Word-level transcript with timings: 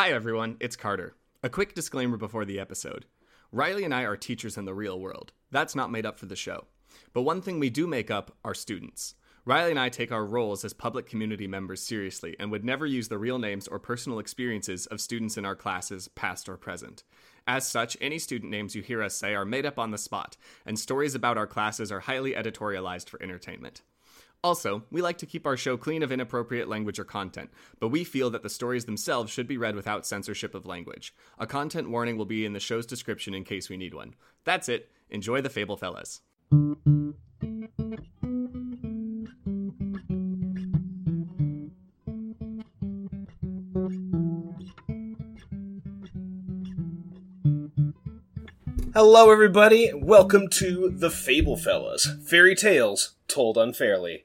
Hi, 0.00 0.12
everyone, 0.12 0.56
it's 0.60 0.76
Carter. 0.76 1.14
A 1.42 1.50
quick 1.50 1.74
disclaimer 1.74 2.16
before 2.16 2.46
the 2.46 2.58
episode 2.58 3.04
Riley 3.52 3.84
and 3.84 3.92
I 3.92 4.04
are 4.04 4.16
teachers 4.16 4.56
in 4.56 4.64
the 4.64 4.72
real 4.72 4.98
world. 4.98 5.34
That's 5.50 5.74
not 5.74 5.90
made 5.90 6.06
up 6.06 6.18
for 6.18 6.24
the 6.24 6.34
show. 6.34 6.68
But 7.12 7.20
one 7.20 7.42
thing 7.42 7.60
we 7.60 7.68
do 7.68 7.86
make 7.86 8.10
up 8.10 8.34
are 8.42 8.54
students. 8.54 9.14
Riley 9.44 9.72
and 9.72 9.78
I 9.78 9.90
take 9.90 10.10
our 10.10 10.24
roles 10.24 10.64
as 10.64 10.72
public 10.72 11.06
community 11.06 11.46
members 11.46 11.82
seriously 11.82 12.34
and 12.40 12.50
would 12.50 12.64
never 12.64 12.86
use 12.86 13.08
the 13.08 13.18
real 13.18 13.38
names 13.38 13.68
or 13.68 13.78
personal 13.78 14.18
experiences 14.18 14.86
of 14.86 15.02
students 15.02 15.36
in 15.36 15.44
our 15.44 15.54
classes, 15.54 16.08
past 16.08 16.48
or 16.48 16.56
present. 16.56 17.04
As 17.46 17.70
such, 17.70 17.98
any 18.00 18.18
student 18.18 18.50
names 18.50 18.74
you 18.74 18.80
hear 18.80 19.02
us 19.02 19.14
say 19.14 19.34
are 19.34 19.44
made 19.44 19.66
up 19.66 19.78
on 19.78 19.90
the 19.90 19.98
spot, 19.98 20.38
and 20.64 20.78
stories 20.78 21.14
about 21.14 21.36
our 21.36 21.46
classes 21.46 21.92
are 21.92 22.00
highly 22.00 22.32
editorialized 22.32 23.10
for 23.10 23.22
entertainment. 23.22 23.82
Also, 24.42 24.84
we 24.90 25.02
like 25.02 25.18
to 25.18 25.26
keep 25.26 25.46
our 25.46 25.56
show 25.56 25.76
clean 25.76 26.02
of 26.02 26.10
inappropriate 26.10 26.66
language 26.66 26.98
or 26.98 27.04
content, 27.04 27.50
but 27.78 27.88
we 27.88 28.04
feel 28.04 28.30
that 28.30 28.42
the 28.42 28.48
stories 28.48 28.86
themselves 28.86 29.30
should 29.30 29.46
be 29.46 29.58
read 29.58 29.76
without 29.76 30.06
censorship 30.06 30.54
of 30.54 30.64
language. 30.64 31.14
A 31.38 31.46
content 31.46 31.90
warning 31.90 32.16
will 32.16 32.24
be 32.24 32.46
in 32.46 32.54
the 32.54 32.58
show's 32.58 32.86
description 32.86 33.34
in 33.34 33.44
case 33.44 33.68
we 33.68 33.76
need 33.76 33.92
one. 33.92 34.14
That's 34.44 34.70
it. 34.70 34.90
Enjoy 35.10 35.42
the 35.42 35.50
Fable 35.50 35.76
Fellas. 35.76 36.22
Hello, 48.94 49.30
everybody. 49.30 49.92
Welcome 49.94 50.48
to 50.52 50.88
the 50.88 51.10
Fable 51.10 51.58
Fellas, 51.58 52.08
fairy 52.24 52.54
tales 52.54 53.16
told 53.28 53.58
unfairly. 53.58 54.24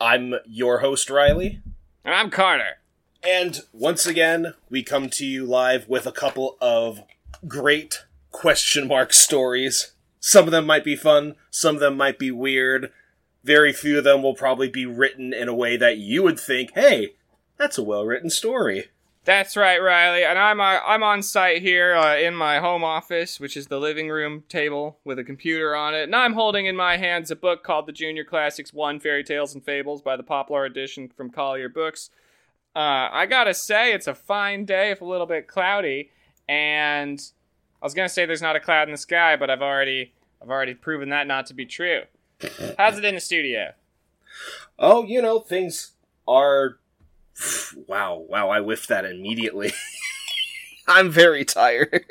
I'm 0.00 0.34
your 0.44 0.78
host, 0.78 1.08
Riley, 1.10 1.60
And 2.04 2.14
I'm 2.14 2.30
Carter. 2.30 2.78
and 3.22 3.60
once 3.72 4.06
again, 4.06 4.54
we 4.68 4.82
come 4.82 5.08
to 5.10 5.24
you 5.26 5.44
live 5.46 5.88
with 5.88 6.06
a 6.06 6.12
couple 6.12 6.56
of 6.60 7.00
great 7.48 8.04
question 8.30 8.86
mark 8.88 9.12
stories. 9.12 9.92
Some 10.20 10.44
of 10.46 10.50
them 10.50 10.66
might 10.66 10.84
be 10.84 10.96
fun, 10.96 11.36
some 11.50 11.76
of 11.76 11.80
them 11.80 11.96
might 11.96 12.18
be 12.18 12.30
weird. 12.30 12.90
Very 13.44 13.72
few 13.72 13.98
of 13.98 14.04
them 14.04 14.22
will 14.22 14.34
probably 14.34 14.68
be 14.68 14.84
written 14.86 15.32
in 15.32 15.48
a 15.48 15.54
way 15.54 15.76
that 15.76 15.98
you 15.98 16.22
would 16.24 16.38
think, 16.38 16.72
hey, 16.74 17.14
that's 17.56 17.78
a 17.78 17.82
well 17.82 18.04
written 18.04 18.28
story. 18.28 18.86
That's 19.26 19.56
right, 19.56 19.82
Riley. 19.82 20.22
And 20.22 20.38
I'm 20.38 20.60
uh, 20.60 20.78
I'm 20.86 21.02
on 21.02 21.20
site 21.20 21.60
here 21.60 21.96
uh, 21.96 22.16
in 22.16 22.32
my 22.36 22.60
home 22.60 22.84
office, 22.84 23.40
which 23.40 23.56
is 23.56 23.66
the 23.66 23.80
living 23.80 24.08
room 24.08 24.44
table 24.48 24.98
with 25.04 25.18
a 25.18 25.24
computer 25.24 25.74
on 25.74 25.96
it. 25.96 26.04
And 26.04 26.14
I'm 26.14 26.34
holding 26.34 26.66
in 26.66 26.76
my 26.76 26.96
hands 26.96 27.32
a 27.32 27.36
book 27.36 27.64
called 27.64 27.86
The 27.86 27.92
Junior 27.92 28.22
Classics 28.22 28.72
One 28.72 29.00
Fairy 29.00 29.24
Tales 29.24 29.52
and 29.52 29.64
Fables 29.64 30.00
by 30.00 30.16
the 30.16 30.22
Popular 30.22 30.64
Edition 30.64 31.08
from 31.08 31.30
Collier 31.30 31.68
Books. 31.68 32.10
Uh, 32.76 33.10
I 33.10 33.26
gotta 33.26 33.52
say, 33.52 33.92
it's 33.92 34.06
a 34.06 34.14
fine 34.14 34.64
day, 34.64 34.92
if 34.92 35.00
a 35.00 35.04
little 35.04 35.26
bit 35.26 35.48
cloudy. 35.48 36.10
And 36.48 37.20
I 37.82 37.84
was 37.84 37.94
gonna 37.94 38.08
say 38.08 38.26
there's 38.26 38.40
not 38.40 38.54
a 38.54 38.60
cloud 38.60 38.86
in 38.86 38.92
the 38.92 38.96
sky, 38.96 39.34
but 39.34 39.50
I've 39.50 39.60
already 39.60 40.12
I've 40.40 40.50
already 40.50 40.74
proven 40.74 41.08
that 41.08 41.26
not 41.26 41.46
to 41.46 41.54
be 41.54 41.66
true. 41.66 42.02
How's 42.78 42.96
it 42.96 43.04
in 43.04 43.16
the 43.16 43.20
studio? 43.20 43.72
Oh, 44.78 45.04
you 45.04 45.20
know, 45.20 45.40
things 45.40 45.94
are. 46.28 46.78
Wow, 47.86 48.24
wow, 48.28 48.50
I 48.50 48.60
whiffed 48.60 48.88
that 48.88 49.04
immediately. 49.04 49.72
I'm 50.88 51.10
very 51.10 51.44
tired. 51.44 52.04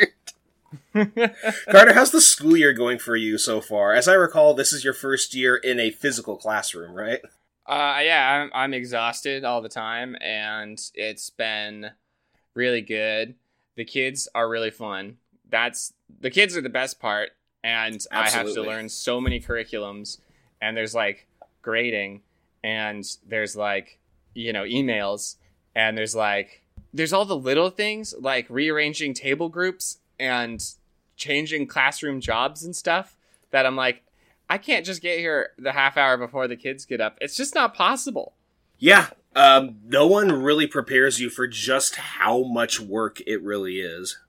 Carter, 0.93 1.93
how's 1.93 2.11
the 2.11 2.21
school 2.21 2.55
year 2.55 2.73
going 2.73 2.99
for 2.99 3.15
you 3.15 3.37
so 3.37 3.61
far? 3.61 3.93
As 3.93 4.07
I 4.07 4.13
recall, 4.13 4.53
this 4.53 4.73
is 4.73 4.83
your 4.83 4.93
first 4.93 5.33
year 5.33 5.55
in 5.55 5.79
a 5.79 5.91
physical 5.91 6.37
classroom, 6.37 6.93
right? 6.93 7.21
Uh, 7.65 7.99
yeah, 8.03 8.43
I'm, 8.43 8.51
I'm 8.53 8.73
exhausted 8.73 9.43
all 9.43 9.61
the 9.61 9.69
time, 9.69 10.15
and 10.21 10.79
it's 10.93 11.29
been 11.29 11.91
really 12.53 12.81
good. 12.81 13.35
The 13.75 13.85
kids 13.85 14.27
are 14.35 14.47
really 14.47 14.71
fun. 14.71 15.17
That's 15.49 15.93
the 16.19 16.29
kids 16.29 16.55
are 16.55 16.61
the 16.61 16.69
best 16.69 16.99
part, 16.99 17.31
and 17.63 18.03
I 18.11 18.29
have 18.29 18.53
to 18.53 18.61
learn 18.61 18.89
so 18.89 19.19
many 19.19 19.39
curriculums. 19.39 20.19
And 20.61 20.77
there's 20.77 20.95
like 20.95 21.27
grading, 21.61 22.21
and 22.63 23.03
there's 23.27 23.55
like 23.55 23.99
you 24.35 24.53
know 24.53 24.63
emails, 24.63 25.37
and 25.73 25.97
there's 25.97 26.15
like 26.15 26.61
there's 26.93 27.13
all 27.13 27.25
the 27.25 27.35
little 27.35 27.69
things 27.69 28.13
like 28.19 28.45
rearranging 28.49 29.13
table 29.13 29.49
groups 29.49 29.97
and 30.19 30.63
changing 31.17 31.67
classroom 31.67 32.21
jobs 32.21 32.63
and 32.63 32.75
stuff 32.75 33.17
that 33.51 33.65
I'm 33.65 33.75
like 33.75 34.03
I 34.49 34.57
can't 34.57 34.85
just 34.85 35.01
get 35.01 35.17
here 35.19 35.49
the 35.57 35.71
half 35.71 35.97
hour 35.97 36.17
before 36.17 36.47
the 36.47 36.55
kids 36.55 36.85
get 36.85 37.01
up. 37.01 37.17
It's 37.19 37.35
just 37.35 37.55
not 37.55 37.73
possible. 37.73 38.33
Yeah, 38.77 39.07
um, 39.35 39.77
no 39.85 40.05
one 40.05 40.31
really 40.43 40.67
prepares 40.67 41.19
you 41.19 41.29
for 41.29 41.47
just 41.47 41.95
how 41.95 42.43
much 42.43 42.79
work 42.79 43.21
it 43.25 43.41
really 43.41 43.79
is. 43.79 44.19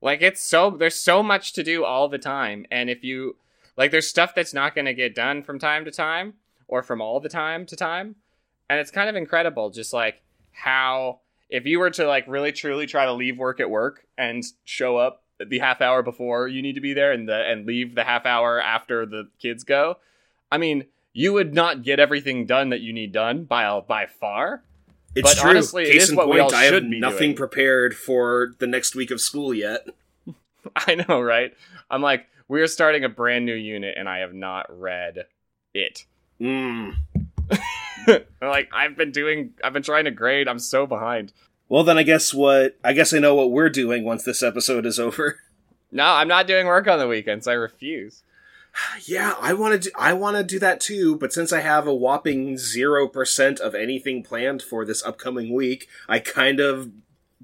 Like 0.00 0.22
it's 0.22 0.42
so 0.42 0.70
there's 0.70 0.96
so 0.96 1.22
much 1.22 1.52
to 1.54 1.62
do 1.62 1.84
all 1.84 2.08
the 2.08 2.18
time 2.18 2.66
and 2.70 2.90
if 2.90 3.02
you 3.02 3.36
like 3.76 3.90
there's 3.90 4.08
stuff 4.08 4.34
that's 4.34 4.52
not 4.52 4.74
going 4.74 4.84
to 4.84 4.94
get 4.94 5.14
done 5.14 5.42
from 5.42 5.58
time 5.58 5.84
to 5.86 5.90
time 5.90 6.34
or 6.68 6.82
from 6.82 7.00
all 7.00 7.20
the 7.20 7.28
time 7.28 7.64
to 7.66 7.76
time 7.76 8.16
and 8.70 8.80
it's 8.80 8.90
kind 8.90 9.08
of 9.08 9.16
incredible 9.16 9.70
just 9.70 9.92
like 9.92 10.22
how 10.52 11.20
if 11.50 11.66
you 11.66 11.78
were 11.78 11.90
to 11.90 12.06
like 12.06 12.26
really 12.26 12.52
truly 12.52 12.86
try 12.86 13.04
to 13.04 13.12
leave 13.12 13.38
work 13.38 13.60
at 13.60 13.70
work 13.70 14.06
and 14.16 14.42
show 14.64 14.96
up 14.96 15.22
the 15.44 15.58
half 15.58 15.80
hour 15.80 16.02
before 16.02 16.48
you 16.48 16.62
need 16.62 16.74
to 16.74 16.80
be 16.80 16.94
there 16.94 17.12
and 17.12 17.28
the 17.28 17.34
and 17.36 17.66
leave 17.66 17.94
the 17.94 18.04
half 18.04 18.24
hour 18.26 18.60
after 18.60 19.04
the 19.04 19.28
kids 19.40 19.64
go, 19.64 19.96
I 20.50 20.58
mean, 20.58 20.86
you 21.12 21.32
would 21.32 21.54
not 21.54 21.82
get 21.82 21.98
everything 22.00 22.46
done 22.46 22.70
that 22.70 22.80
you 22.80 22.92
need 22.92 23.12
done 23.12 23.44
by 23.44 23.80
by 23.80 24.06
far. 24.06 24.62
It's 25.14 25.32
But 25.34 25.40
true. 25.40 25.50
honestly, 25.50 25.84
Case 25.86 26.04
is 26.04 26.10
in 26.10 26.16
what 26.16 26.28
we 26.28 26.38
point, 26.40 26.52
all 26.52 26.54
I 26.54 26.64
have 26.64 26.88
be 26.90 26.98
nothing 26.98 27.18
doing. 27.30 27.36
prepared 27.36 27.94
for 27.96 28.54
the 28.58 28.66
next 28.66 28.94
week 28.96 29.10
of 29.10 29.20
school 29.20 29.54
yet. 29.54 29.86
I 30.76 30.96
know, 30.96 31.20
right? 31.20 31.52
I'm 31.90 32.02
like, 32.02 32.26
we're 32.48 32.66
starting 32.66 33.04
a 33.04 33.08
brand 33.08 33.44
new 33.46 33.54
unit 33.54 33.94
and 33.96 34.08
I 34.08 34.18
have 34.18 34.34
not 34.34 34.66
read 34.76 35.26
it. 35.72 36.04
Mm. 36.40 36.94
Like, 38.40 38.68
I've 38.72 38.96
been 38.96 39.10
doing, 39.10 39.54
I've 39.62 39.72
been 39.72 39.82
trying 39.82 40.04
to 40.04 40.10
grade. 40.10 40.48
I'm 40.48 40.58
so 40.58 40.86
behind. 40.86 41.32
Well, 41.68 41.82
then 41.84 41.96
I 41.96 42.02
guess 42.02 42.34
what 42.34 42.78
I 42.84 42.92
guess 42.92 43.12
I 43.14 43.18
know 43.18 43.34
what 43.34 43.50
we're 43.50 43.70
doing 43.70 44.04
once 44.04 44.22
this 44.22 44.42
episode 44.42 44.86
is 44.86 44.98
over. 44.98 45.40
No, 45.92 46.04
I'm 46.04 46.26
not 46.26 46.48
doing 46.48 46.66
work 46.66 46.88
on 46.88 46.98
the 46.98 47.06
weekends. 47.06 47.46
I 47.46 47.52
refuse. 47.52 48.24
Yeah, 49.06 49.36
I 49.40 49.54
want 49.54 49.74
to. 49.80 49.90
Do, 49.90 49.94
I 49.96 50.12
want 50.12 50.36
to 50.36 50.42
do 50.42 50.58
that 50.58 50.80
too. 50.80 51.16
But 51.16 51.32
since 51.32 51.52
I 51.52 51.60
have 51.60 51.86
a 51.86 51.94
whopping 51.94 52.58
zero 52.58 53.06
percent 53.06 53.60
of 53.60 53.76
anything 53.76 54.24
planned 54.24 54.60
for 54.60 54.84
this 54.84 55.04
upcoming 55.04 55.54
week, 55.54 55.88
I 56.08 56.18
kind 56.18 56.58
of, 56.58 56.90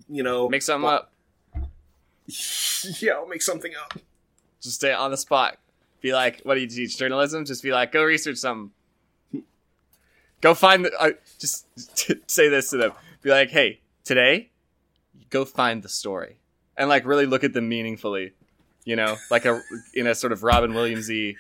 you 0.09 0.25
know, 0.25 0.49
Make 0.49 0.63
something 0.63 0.91
up. 0.91 1.13
yeah, 3.01 3.13
I'll 3.13 3.29
make 3.29 3.43
something 3.43 3.73
up. 3.81 3.95
Just 4.61 4.77
stay 4.77 4.93
on 4.93 5.13
the 5.13 5.17
spot. 5.17 5.59
Be 6.01 6.13
like, 6.13 6.41
what 6.43 6.55
do 6.57 6.61
you 6.61 6.67
teach? 6.67 6.99
Journalism? 6.99 7.45
Just 7.45 7.63
be 7.63 7.71
like, 7.71 7.93
go 7.93 8.03
research 8.03 8.39
something. 8.39 8.73
Go 10.41 10.55
find 10.55 10.85
the, 10.85 10.93
uh, 11.01 11.11
just 11.39 11.67
say 12.31 12.49
this 12.49 12.71
to 12.71 12.77
them. 12.77 12.93
Be 13.23 13.31
like, 13.31 13.51
hey, 13.51 13.81
today, 14.05 14.51
go 15.29 15.45
find 15.45 15.83
the 15.83 15.89
story. 15.89 16.37
And 16.77 16.89
like 16.89 17.05
really 17.05 17.27
look 17.27 17.45
at 17.45 17.53
them 17.53 17.69
meaningfully. 17.69 18.33
You 18.85 18.97
know, 18.97 19.17
like 19.31 19.45
a, 19.45 19.61
in 19.95 20.07
a 20.07 20.15
sort 20.15 20.33
of 20.33 20.43
Robin 20.43 20.73
Williamsy 20.73 21.37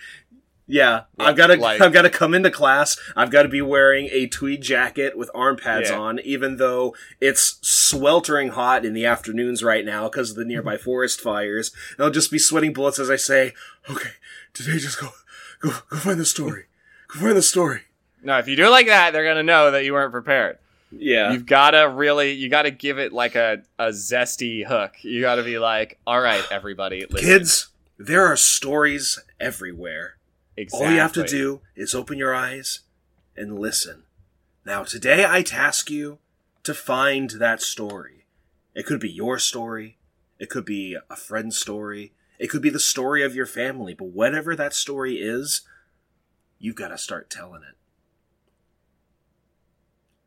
Yeah, 0.66 1.04
I've 1.18 1.36
got 1.36 1.46
to. 1.46 1.56
Like- 1.56 1.80
I've 1.80 1.92
got 1.94 2.02
to 2.02 2.10
come 2.10 2.34
into 2.34 2.50
class. 2.50 2.98
I've 3.16 3.30
got 3.30 3.44
to 3.44 3.48
be 3.48 3.62
wearing 3.62 4.08
a 4.12 4.26
tweed 4.26 4.60
jacket 4.60 5.16
with 5.16 5.30
arm 5.34 5.56
pads 5.56 5.88
Yeah. 5.88 5.98
on, 5.98 6.20
even 6.20 6.58
though 6.58 6.94
it's 7.20 7.58
sweltering 7.62 8.50
hot 8.50 8.84
in 8.84 8.92
the 8.92 9.06
afternoons 9.06 9.64
right 9.64 9.84
now 9.86 10.08
because 10.08 10.30
of 10.30 10.36
the 10.36 10.44
nearby 10.44 10.76
forest 10.86 11.20
fires. 11.22 11.72
And 11.96 12.04
I'll 12.04 12.10
just 12.12 12.30
be 12.30 12.38
sweating 12.38 12.74
bullets 12.74 12.98
as 12.98 13.08
I 13.10 13.16
say, 13.16 13.54
"Okay, 13.88 14.10
today, 14.52 14.76
just 14.78 15.00
go, 15.00 15.08
go, 15.60 15.70
go 15.88 15.96
find 15.96 16.20
the 16.20 16.26
story. 16.26 16.66
Go 17.08 17.20
find 17.20 17.36
the 17.36 17.42
story." 17.42 17.80
No, 18.22 18.38
if 18.38 18.48
you 18.48 18.56
do 18.56 18.66
it 18.66 18.70
like 18.70 18.86
that, 18.86 19.12
they're 19.12 19.24
gonna 19.24 19.42
know 19.42 19.70
that 19.70 19.84
you 19.84 19.92
weren't 19.92 20.12
prepared. 20.12 20.58
Yeah, 20.92 21.32
You've 21.32 21.46
gotta 21.46 21.88
really, 21.88 22.32
you 22.32 22.48
gotta 22.48 22.70
give 22.70 22.98
it 22.98 23.12
like 23.12 23.36
a, 23.36 23.62
a 23.78 23.88
zesty 23.88 24.66
hook. 24.66 24.94
You 25.02 25.20
gotta 25.20 25.44
be 25.44 25.58
like, 25.58 25.98
all 26.06 26.20
right, 26.20 26.44
everybody, 26.50 27.06
listen. 27.08 27.28
kids, 27.28 27.68
there 27.98 28.26
are 28.26 28.36
stories 28.36 29.18
everywhere. 29.38 30.16
Exactly. 30.56 30.86
All 30.86 30.92
you 30.92 31.00
have 31.00 31.12
to 31.12 31.24
do 31.24 31.60
is 31.76 31.94
open 31.94 32.18
your 32.18 32.34
eyes 32.34 32.80
and 33.36 33.58
listen. 33.58 34.02
Now, 34.66 34.82
today 34.82 35.24
I 35.26 35.42
task 35.42 35.90
you 35.90 36.18
to 36.64 36.74
find 36.74 37.30
that 37.30 37.62
story. 37.62 38.26
It 38.74 38.84
could 38.84 39.00
be 39.00 39.10
your 39.10 39.38
story, 39.38 39.96
it 40.38 40.50
could 40.50 40.64
be 40.64 40.96
a 41.08 41.16
friend's 41.16 41.58
story, 41.58 42.12
it 42.38 42.48
could 42.48 42.62
be 42.62 42.70
the 42.70 42.80
story 42.80 43.22
of 43.22 43.34
your 43.34 43.46
family, 43.46 43.94
but 43.94 44.08
whatever 44.08 44.56
that 44.56 44.74
story 44.74 45.16
is, 45.16 45.62
you've 46.58 46.76
got 46.76 46.88
to 46.88 46.98
start 46.98 47.30
telling 47.30 47.62
it. 47.62 47.76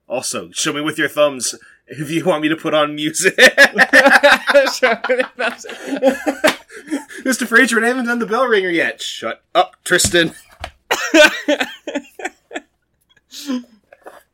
Also, 0.07 0.51
show 0.51 0.73
me 0.73 0.81
with 0.81 0.97
your 0.97 1.07
thumbs 1.07 1.55
if 1.87 2.11
you 2.11 2.25
want 2.25 2.41
me 2.41 2.49
to 2.49 2.55
put 2.55 2.73
on 2.73 2.95
music. 2.95 3.35
Mr. 7.23 7.47
Fraser, 7.47 7.83
I 7.83 7.87
haven't 7.87 8.05
done 8.05 8.19
the 8.19 8.25
bell 8.25 8.45
ringer 8.45 8.69
yet. 8.69 9.01
Shut 9.01 9.43
up, 9.55 9.75
Tristan. 9.83 10.33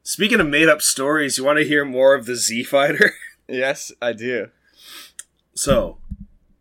Speaking 0.03 0.39
of 0.39 0.47
made 0.47 0.69
up 0.69 0.81
stories, 0.81 1.37
you 1.37 1.43
want 1.43 1.59
to 1.59 1.65
hear 1.65 1.85
more 1.85 2.15
of 2.15 2.25
the 2.25 2.35
Z 2.35 2.63
Fighter? 2.63 3.13
Yes, 3.47 3.91
I 4.01 4.13
do. 4.13 4.49
So, 5.55 5.97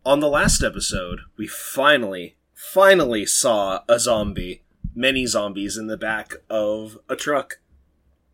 on 0.05 0.19
the 0.19 0.27
last 0.27 0.63
episode, 0.63 1.19
we 1.37 1.47
finally, 1.47 2.35
finally 2.53 3.25
saw 3.25 3.81
a 3.87 3.99
zombie, 3.99 4.63
many 4.95 5.25
zombies 5.25 5.77
in 5.77 5.87
the 5.87 5.97
back 5.97 6.35
of 6.49 6.97
a 7.07 7.15
truck 7.15 7.59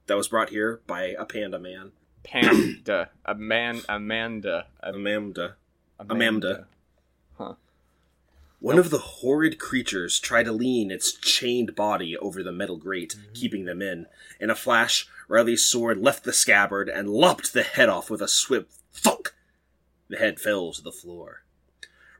that 0.08 0.18
was 0.18 0.28
brought 0.28 0.50
here 0.50 0.82
by 0.88 1.04
a 1.18 1.26
panda 1.26 1.60
man. 1.60 1.92
Panda. 2.24 3.10
Aman- 3.26 3.82
Amanda. 3.88 4.68
Amanda. 4.82 5.56
Amanda. 6.00 6.14
Amanda. 6.14 6.68
Huh. 7.38 7.54
One 8.60 8.80
of 8.80 8.90
the 8.90 8.98
horrid 8.98 9.60
creatures 9.60 10.20
tried 10.20 10.44
to 10.44 10.52
lean 10.52 10.90
its 10.90 11.14
chained 11.14 11.76
body 11.76 12.18
over 12.18 12.42
the 12.42 12.52
metal 12.52 12.78
grate, 12.78 13.16
Mm-hmm. 13.18 13.34
keeping 13.34 13.66
them 13.66 13.82
in. 13.82 14.08
In 14.40 14.50
a 14.50 14.56
flash, 14.56 15.08
Riley's 15.28 15.66
sword 15.66 15.98
left 16.00 16.24
the 16.24 16.34
scabbard 16.34 16.90
and 16.90 17.10
lopped 17.10 17.54
the 17.54 17.64
head 17.64 17.90
off 17.90 18.10
with 18.10 18.22
a 18.22 18.28
swift 18.28 18.72
thunk. 18.94 19.34
The 20.10 20.18
head 20.18 20.40
fell 20.40 20.72
to 20.74 20.82
the 20.82 20.92
floor. 20.92 21.44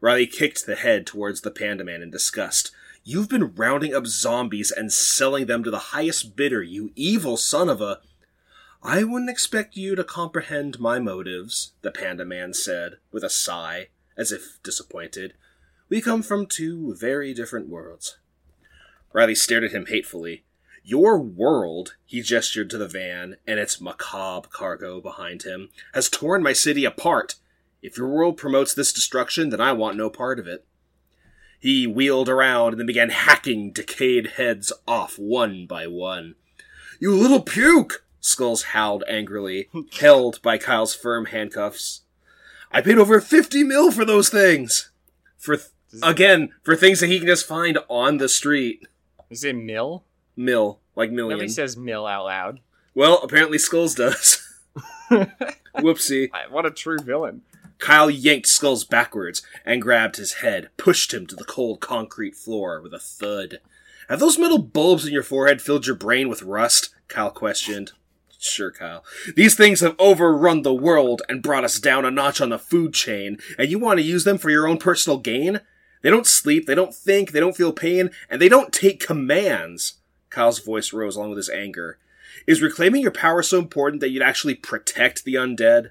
Riley 0.02 0.28
kicked 0.28 0.66
the 0.66 0.76
head 0.76 1.08
towards 1.08 1.42
the 1.42 1.52
panda 1.52 1.84
man 1.84 2.02
in 2.04 2.12
disgust. 2.12 2.72
You've 3.08 3.30
been 3.30 3.54
rounding 3.54 3.94
up 3.94 4.08
zombies 4.08 4.72
and 4.72 4.92
selling 4.92 5.46
them 5.46 5.64
to 5.64 5.70
the 5.70 5.94
highest 5.94 6.36
bidder, 6.36 6.64
you 6.64 6.92
evil 6.96 7.38
son 7.38 7.70
of 7.70 7.80
a. 7.80 8.00
I 8.82 9.04
wouldn't 9.04 9.30
expect 9.30 9.78
you 9.78 9.94
to 9.94 10.04
comprehend 10.04 10.80
my 10.80 10.98
motives, 10.98 11.74
the 11.84 11.92
panda 11.92 12.26
man 12.26 12.56
said, 12.56 12.94
with 13.12 13.24
a 13.24 13.30
sigh, 13.30 13.90
as 14.18 14.32
if 14.32 14.58
disappointed. 14.64 15.36
We 15.88 16.02
come 16.02 16.24
from 16.24 16.48
two 16.48 16.96
very 16.96 17.32
different 17.36 17.70
worlds. 17.70 18.18
Riley 19.14 19.36
stared 19.36 19.66
at 19.66 19.72
him 19.72 19.86
hatefully. 19.86 20.44
Your 20.84 21.20
world, 21.20 21.98
he 22.08 22.24
gestured 22.24 22.72
to 22.72 22.80
the 22.80 22.88
van 22.88 23.36
and 23.46 23.60
its 23.60 23.80
macabre 23.80 24.50
cargo 24.52 25.00
behind 25.00 25.44
him, 25.44 25.70
has 25.94 26.10
torn 26.10 26.42
my 26.42 26.54
city 26.54 26.86
apart. 26.86 27.36
If 27.84 28.00
your 28.00 28.08
world 28.08 28.36
promotes 28.36 28.74
this 28.74 28.92
destruction, 28.92 29.50
then 29.50 29.62
I 29.62 29.74
want 29.74 29.96
no 29.96 30.10
part 30.10 30.40
of 30.40 30.48
it. 30.48 30.66
He 31.66 31.88
wheeled 31.88 32.30
around 32.30 32.74
and 32.74 32.80
then 32.80 32.86
began 32.86 33.10
hacking 33.10 33.72
decayed 33.72 34.34
heads 34.38 34.72
off 34.88 35.18
one 35.18 35.66
by 35.66 35.88
one. 35.88 36.36
You 37.00 37.16
little 37.16 37.42
puke! 37.42 38.06
Skulls 38.20 38.66
howled 38.66 39.04
angrily, 39.08 39.68
held 40.00 40.40
by 40.44 40.60
Kyle's 40.60 40.94
firm 40.94 41.26
handcuffs. 41.26 42.02
I 42.72 42.82
paid 42.82 43.00
over 43.00 43.20
50 43.20 43.64
mil 43.64 43.90
for 43.92 44.06
those 44.06 44.30
things! 44.30 44.92
For, 45.40 45.58
th- 45.58 45.70
again, 46.04 46.52
for 46.62 46.76
things 46.76 47.00
that 47.00 47.08
he 47.08 47.18
can 47.18 47.28
just 47.28 47.48
find 47.48 47.80
on 47.90 48.18
the 48.18 48.30
street. 48.30 48.86
Is 49.32 49.44
it 49.44 49.56
Mill? 49.56 50.04
Mil, 50.36 50.82
like 50.96 51.10
million. 51.10 51.40
Nobody 51.40 51.50
says 51.50 51.76
Mill 51.76 52.06
out 52.06 52.26
loud. 52.26 52.60
well, 52.94 53.20
apparently 53.24 53.58
Skulls 53.58 53.96
does. 53.96 54.48
Whoopsie. 55.78 56.30
What 56.52 56.68
a 56.68 56.70
true 56.70 57.00
villain. 57.00 57.42
Kyle 57.80 58.10
yanked 58.10 58.48
Skulls 58.48 58.84
backwards 58.84 59.42
and 59.66 59.82
grabbed 59.82 60.18
his 60.18 60.36
head, 60.36 60.70
pushed 60.78 61.14
him 61.14 61.28
to 61.28 61.36
the 61.36 61.44
cold 61.44 61.82
concrete 61.82 62.36
floor 62.36 62.82
with 62.82 62.94
a 62.94 63.00
thud. 63.00 63.60
Have 64.10 64.20
those 64.20 64.38
metal 64.38 64.60
bulbs 64.60 65.06
in 65.06 65.14
your 65.14 65.24
forehead 65.24 65.62
filled 65.62 65.88
your 65.88 65.96
brain 65.96 66.30
with 66.30 66.44
rust? 66.44 66.94
Kyle 67.08 67.32
questioned. 67.32 67.92
Sure, 68.38 68.72
Kyle. 68.72 69.04
These 69.36 69.56
things 69.56 69.80
have 69.80 69.96
overrun 69.98 70.62
the 70.62 70.74
world 70.74 71.24
and 71.28 71.42
brought 71.42 71.64
us 71.64 71.80
down 71.80 72.06
a 72.06 72.12
notch 72.12 72.40
on 72.40 72.50
the 72.50 72.60
food 72.60 72.94
chain, 72.94 73.40
and 73.58 73.70
you 73.70 73.80
want 73.80 73.98
to 73.98 74.06
use 74.06 74.24
them 74.24 74.38
for 74.38 74.50
your 74.50 74.68
own 74.68 74.78
personal 74.78 75.18
gain? 75.18 75.62
They 76.04 76.12
don't 76.12 76.28
sleep, 76.28 76.68
they 76.68 76.76
don't 76.76 76.94
think, 76.94 77.32
they 77.32 77.40
don't 77.40 77.58
feel 77.58 77.74
pain, 77.74 78.12
and 78.30 78.40
they 78.40 78.50
don't 78.50 78.72
take 78.72 79.06
commands. 79.06 79.96
Kyle's 80.30 80.60
voice 80.60 80.94
rose 80.94 81.16
along 81.16 81.30
with 81.30 81.38
his 81.38 81.50
anger. 81.50 81.98
Is 82.46 82.62
reclaiming 82.62 83.02
your 83.02 83.12
power 83.12 83.42
so 83.42 83.58
important 83.58 84.02
that 84.02 84.10
you'd 84.10 84.22
actually 84.22 84.54
protect 84.54 85.24
the 85.24 85.36
undead? 85.36 85.90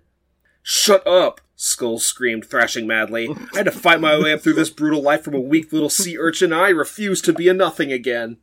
Shut 0.66 1.06
up! 1.06 1.43
Skulls 1.56 2.06
screamed, 2.06 2.46
thrashing 2.46 2.87
madly. 2.87 3.28
I 3.52 3.58
had 3.58 3.66
to 3.66 3.70
fight 3.70 4.00
my 4.00 4.19
way 4.19 4.32
up 4.32 4.40
through 4.40 4.55
this 4.55 4.70
brutal 4.70 5.02
life 5.02 5.22
from 5.22 5.34
a 5.34 5.40
weak 5.40 5.72
little 5.72 5.90
sea 5.90 6.19
urchin, 6.19 6.52
and 6.52 6.61
I 6.61 6.70
refuse 6.70 7.20
to 7.20 7.34
be 7.34 7.49
a 7.49 7.55
nothing 7.55 7.93
again. 7.93 8.38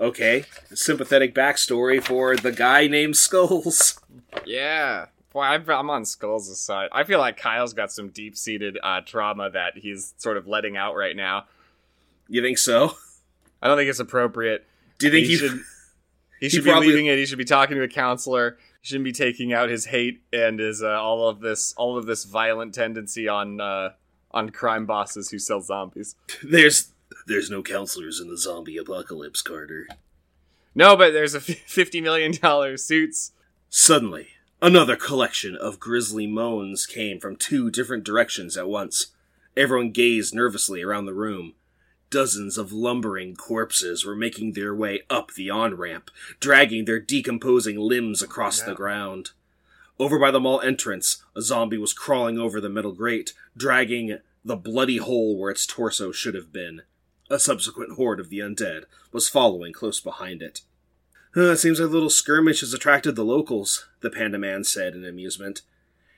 Okay, 0.00 0.44
sympathetic 0.74 1.34
backstory 1.34 2.02
for 2.02 2.36
the 2.36 2.50
guy 2.50 2.88
named 2.88 3.16
Skulls. 3.16 4.00
Yeah. 4.44 5.06
Boy, 5.32 5.42
I'm, 5.42 5.70
I'm 5.70 5.90
on 5.90 6.04
Skull's 6.04 6.60
side. 6.60 6.88
I 6.90 7.04
feel 7.04 7.20
like 7.20 7.36
Kyle's 7.36 7.72
got 7.72 7.92
some 7.92 8.08
deep 8.08 8.36
seated 8.36 8.76
uh, 8.82 9.02
trauma 9.02 9.48
that 9.50 9.78
he's 9.78 10.14
sort 10.18 10.36
of 10.36 10.48
letting 10.48 10.76
out 10.76 10.96
right 10.96 11.14
now. 11.14 11.44
You 12.28 12.42
think 12.42 12.58
so? 12.58 12.96
I 13.62 13.68
don't 13.68 13.76
think 13.76 13.88
it's 13.88 14.00
appropriate. 14.00 14.66
Do 14.98 15.06
you 15.06 15.12
think 15.12 15.26
he 15.26 15.32
he, 15.32 15.38
should 15.38 15.60
he 16.40 16.48
should 16.48 16.64
probably- 16.64 16.86
be 16.88 16.92
leaving 16.92 17.06
it. 17.06 17.18
He 17.18 17.26
should 17.26 17.38
be 17.38 17.44
talking 17.44 17.76
to 17.76 17.82
a 17.82 17.88
counselor. 17.88 18.58
He 18.80 18.86
shouldn't 18.88 19.04
be 19.04 19.12
taking 19.12 19.52
out 19.52 19.68
his 19.68 19.86
hate 19.86 20.22
and 20.32 20.58
his 20.58 20.82
uh, 20.82 21.00
all 21.00 21.28
of 21.28 21.40
this 21.40 21.72
all 21.76 21.98
of 21.98 22.06
this 22.06 22.24
violent 22.24 22.74
tendency 22.74 23.28
on 23.28 23.60
uh, 23.60 23.90
on 24.30 24.50
crime 24.50 24.86
bosses 24.86 25.30
who 25.30 25.38
sell 25.38 25.60
zombies. 25.60 26.14
there's 26.42 26.92
there's 27.26 27.50
no 27.50 27.62
counselors 27.62 28.20
in 28.20 28.28
the 28.28 28.38
zombie 28.38 28.76
apocalypse, 28.76 29.42
Carter. 29.42 29.88
No, 30.74 30.96
but 30.96 31.12
there's 31.12 31.34
a 31.34 31.40
fifty 31.40 32.00
million 32.00 32.32
dollar 32.32 32.76
suits. 32.76 33.32
Suddenly, 33.68 34.28
another 34.62 34.96
collection 34.96 35.56
of 35.56 35.80
grisly 35.80 36.26
moans 36.26 36.86
came 36.86 37.18
from 37.18 37.36
two 37.36 37.70
different 37.70 38.04
directions 38.04 38.56
at 38.56 38.68
once. 38.68 39.08
Everyone 39.56 39.90
gazed 39.90 40.34
nervously 40.34 40.82
around 40.82 41.06
the 41.06 41.14
room. 41.14 41.54
Dozens 42.10 42.56
of 42.56 42.72
lumbering 42.72 43.36
corpses 43.36 44.04
were 44.04 44.16
making 44.16 44.52
their 44.52 44.74
way 44.74 45.02
up 45.10 45.34
the 45.34 45.50
on 45.50 45.74
ramp, 45.74 46.10
dragging 46.40 46.84
their 46.84 47.00
decomposing 47.00 47.76
limbs 47.78 48.22
across 48.22 48.62
the 48.62 48.74
ground. 48.74 49.32
Over 49.98 50.18
by 50.18 50.30
the 50.30 50.40
mall 50.40 50.60
entrance, 50.60 51.22
a 51.36 51.42
zombie 51.42 51.76
was 51.76 51.92
crawling 51.92 52.38
over 52.38 52.60
the 52.60 52.68
metal 52.68 52.92
grate, 52.92 53.34
dragging 53.56 54.18
the 54.44 54.56
bloody 54.56 54.96
hole 54.96 55.38
where 55.38 55.50
its 55.50 55.66
torso 55.66 56.12
should 56.12 56.34
have 56.34 56.52
been. 56.52 56.82
A 57.28 57.38
subsequent 57.38 57.92
horde 57.92 58.20
of 58.20 58.30
the 58.30 58.38
undead 58.38 58.84
was 59.12 59.28
following 59.28 59.72
close 59.72 60.00
behind 60.00 60.40
it. 60.40 60.62
It 61.36 61.58
seems 61.58 61.78
like 61.78 61.90
a 61.90 61.92
little 61.92 62.10
skirmish 62.10 62.60
has 62.60 62.72
attracted 62.72 63.16
the 63.16 63.24
locals, 63.24 63.86
the 64.00 64.10
panda 64.10 64.38
man 64.38 64.64
said 64.64 64.94
in 64.94 65.04
amusement. 65.04 65.62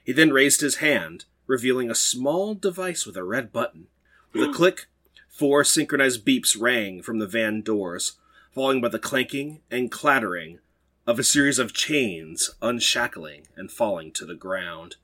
He 0.05 0.13
then 0.13 0.33
raised 0.33 0.61
his 0.61 0.77
hand, 0.77 1.25
revealing 1.47 1.91
a 1.91 1.97
small 1.97 2.55
device 2.55 3.05
with 3.05 3.17
a 3.17 3.25
red 3.25 3.53
button. 3.53 3.89
With 4.33 4.49
a 4.49 4.53
click, 4.55 4.87
four 5.31 5.65
synchronized 5.65 6.27
beeps 6.27 6.61
rang 6.61 7.01
from 7.01 7.19
the 7.19 7.27
van 7.27 7.63
doors, 7.63 8.19
followed 8.53 8.83
by 8.83 8.89
the 8.89 8.99
clanking 8.99 9.61
and 9.71 9.91
clattering 9.91 10.59
of 11.07 11.19
a 11.19 11.25
series 11.25 11.59
of 11.59 11.73
chains 11.73 12.51
unshackling 12.61 13.47
and 13.57 13.71
falling 13.71 14.13
to 14.13 14.27
the 14.27 14.35
ground. 14.35 14.97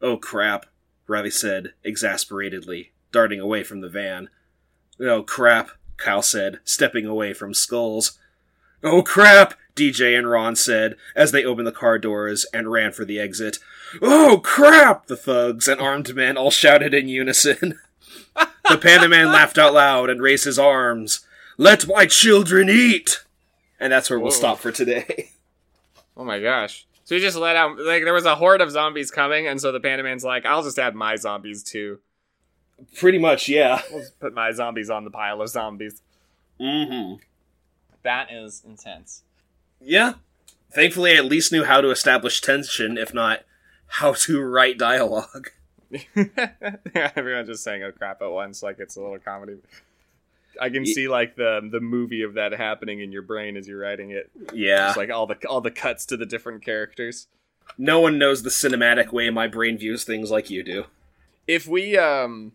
Oh 0.00 0.16
crap, 0.16 0.66
Riley 1.08 1.30
said 1.30 1.72
exasperatedly, 1.84 2.92
darting 3.10 3.40
away 3.40 3.64
from 3.64 3.80
the 3.80 3.88
van. 3.88 4.28
Oh 5.00 5.22
crap, 5.22 5.70
Kyle 5.96 6.22
said, 6.22 6.60
stepping 6.64 7.06
away 7.06 7.32
from 7.32 7.54
Skulls. 7.54 8.18
Oh 8.84 9.02
crap, 9.02 9.54
DJ 9.74 10.16
and 10.16 10.28
Ron 10.28 10.54
said 10.54 10.96
as 11.16 11.32
they 11.32 11.44
opened 11.44 11.66
the 11.66 11.72
car 11.72 11.98
doors 11.98 12.46
and 12.52 12.70
ran 12.70 12.92
for 12.92 13.04
the 13.04 13.18
exit. 13.18 13.58
Oh 14.00 14.40
crap, 14.42 15.06
the 15.06 15.16
thugs 15.16 15.66
and 15.66 15.80
armed 15.80 16.14
men 16.14 16.36
all 16.36 16.50
shouted 16.50 16.94
in 16.94 17.08
unison. 17.08 17.78
the 18.68 18.78
panda 18.78 19.08
man 19.08 19.26
laughed 19.26 19.58
out 19.58 19.74
loud 19.74 20.10
and 20.10 20.22
raised 20.22 20.44
his 20.44 20.58
arms. 20.58 21.26
Let 21.56 21.86
my 21.86 22.06
children 22.06 22.68
eat! 22.70 23.24
And 23.78 23.92
that's 23.92 24.08
where 24.08 24.18
we'll 24.18 24.30
stop 24.30 24.58
for 24.58 24.72
today. 24.72 25.30
Oh 26.14 26.24
my 26.24 26.40
gosh! 26.40 26.86
So 27.04 27.14
he 27.14 27.22
just 27.22 27.38
let 27.38 27.56
out 27.56 27.78
like 27.78 28.04
there 28.04 28.12
was 28.12 28.26
a 28.26 28.34
horde 28.34 28.60
of 28.60 28.70
zombies 28.70 29.10
coming, 29.10 29.46
and 29.46 29.58
so 29.58 29.72
the 29.72 29.80
Panda 29.80 30.04
Man's 30.04 30.24
like, 30.24 30.44
"I'll 30.44 30.62
just 30.62 30.78
add 30.78 30.94
my 30.94 31.16
zombies 31.16 31.62
too. 31.62 32.00
Pretty 32.96 33.18
much, 33.18 33.48
yeah. 33.48 33.80
We'll 33.90 34.00
just 34.00 34.20
put 34.20 34.34
my 34.34 34.52
zombies 34.52 34.90
on 34.90 35.04
the 35.04 35.10
pile 35.10 35.40
of 35.40 35.48
zombies." 35.48 36.02
Mm-hmm. 36.60 37.14
That 38.02 38.30
is 38.30 38.62
intense. 38.66 39.22
Yeah. 39.80 40.14
Thankfully, 40.70 41.12
I 41.12 41.16
at 41.16 41.24
least 41.24 41.52
knew 41.52 41.64
how 41.64 41.80
to 41.80 41.90
establish 41.90 42.40
tension, 42.40 42.98
if 42.98 43.12
not 43.14 43.44
how 43.86 44.12
to 44.12 44.40
write 44.40 44.78
dialogue. 44.78 45.50
Everyone 46.94 47.46
just 47.46 47.62
saying 47.64 47.82
"oh 47.82 47.92
crap" 47.92 48.22
at 48.22 48.30
once, 48.30 48.62
like 48.62 48.78
it's 48.78 48.96
a 48.96 49.00
little 49.00 49.18
comedy. 49.18 49.58
I 50.60 50.68
can 50.70 50.84
see 50.86 51.08
like 51.08 51.36
the 51.36 51.66
the 51.70 51.80
movie 51.80 52.22
of 52.22 52.34
that 52.34 52.52
happening 52.52 53.00
in 53.00 53.12
your 53.12 53.22
brain 53.22 53.56
as 53.56 53.66
you're 53.66 53.80
writing 53.80 54.10
it. 54.10 54.30
Yeah. 54.52 54.86
Just 54.88 54.96
like 54.96 55.10
all 55.10 55.26
the 55.26 55.36
all 55.48 55.60
the 55.60 55.70
cuts 55.70 56.04
to 56.06 56.16
the 56.16 56.26
different 56.26 56.62
characters. 56.64 57.26
no 57.78 58.00
one 58.00 58.18
knows 58.18 58.42
the 58.42 58.50
cinematic 58.50 59.12
way 59.12 59.30
my 59.30 59.46
brain 59.46 59.78
views 59.78 60.04
things 60.04 60.30
like 60.30 60.50
you 60.50 60.62
do. 60.62 60.84
If 61.46 61.66
we 61.66 61.96
um 61.96 62.52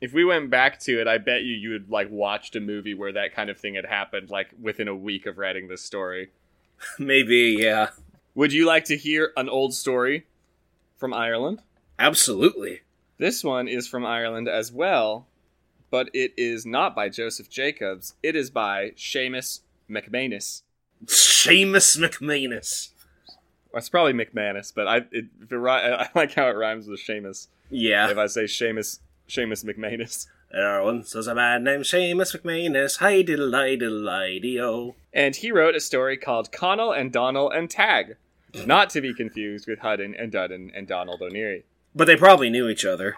if 0.00 0.12
we 0.12 0.24
went 0.24 0.48
back 0.50 0.78
to 0.80 1.00
it, 1.00 1.08
I 1.08 1.18
bet 1.18 1.42
you 1.42 1.54
you 1.54 1.70
would 1.70 1.90
like 1.90 2.08
watched 2.10 2.54
a 2.54 2.60
movie 2.60 2.94
where 2.94 3.12
that 3.12 3.34
kind 3.34 3.50
of 3.50 3.58
thing 3.58 3.74
had 3.74 3.86
happened 3.86 4.30
like 4.30 4.50
within 4.60 4.86
a 4.86 4.94
week 4.94 5.26
of 5.26 5.38
writing 5.38 5.66
this 5.68 5.82
story. 5.82 6.30
Maybe, 6.98 7.56
yeah. 7.58 7.90
Would 8.36 8.52
you 8.52 8.64
like 8.64 8.84
to 8.84 8.96
hear 8.96 9.32
an 9.36 9.48
old 9.48 9.74
story 9.74 10.26
from 10.96 11.12
Ireland? 11.12 11.62
Absolutely. 11.98 12.82
This 13.18 13.42
one 13.42 13.66
is 13.66 13.88
from 13.88 14.06
Ireland 14.06 14.48
as 14.48 14.70
well, 14.70 15.26
but 15.90 16.08
it 16.14 16.32
is 16.36 16.64
not 16.64 16.94
by 16.94 17.08
Joseph 17.08 17.50
Jacobs. 17.50 18.14
It 18.22 18.36
is 18.36 18.50
by 18.50 18.90
Seamus 18.96 19.60
McManus. 19.90 20.62
Seamus 21.04 21.96
McManus. 21.98 22.90
It's 23.74 23.88
probably 23.88 24.12
McManus, 24.12 24.72
but 24.74 24.86
I 24.88 24.96
it, 25.10 25.26
it, 25.50 25.52
I 25.52 26.08
like 26.14 26.34
how 26.34 26.48
it 26.48 26.56
rhymes 26.56 26.86
with 26.86 27.00
Seamus. 27.00 27.48
Yeah. 27.70 28.10
If 28.10 28.18
I 28.18 28.26
say 28.26 28.44
Seamus, 28.44 29.00
Seamus 29.28 29.64
McManus. 29.64 30.26
There 30.50 30.82
once 30.82 31.14
was 31.14 31.26
a 31.26 31.34
man 31.34 31.64
named 31.64 31.84
Seamus 31.84 32.34
McManus. 32.34 32.98
Hi 32.98 33.22
diddle 33.22 33.50
di 33.50 33.76
diddle 33.76 34.40
di. 34.40 34.60
Oh. 34.60 34.94
And 35.12 35.36
he 35.36 35.52
wrote 35.52 35.74
a 35.74 35.80
story 35.80 36.16
called 36.16 36.52
Connal 36.52 36.98
and 36.98 37.12
Donald 37.12 37.52
and 37.52 37.68
Tag, 37.68 38.16
not 38.64 38.88
to 38.90 39.00
be 39.00 39.12
confused 39.12 39.66
with 39.68 39.80
Hudden 39.80 40.14
and 40.14 40.32
Dudden 40.32 40.70
and 40.74 40.86
Donald 40.86 41.20
O'Neary. 41.20 41.64
But 41.94 42.06
they 42.06 42.16
probably 42.16 42.50
knew 42.50 42.68
each 42.68 42.84
other. 42.84 43.16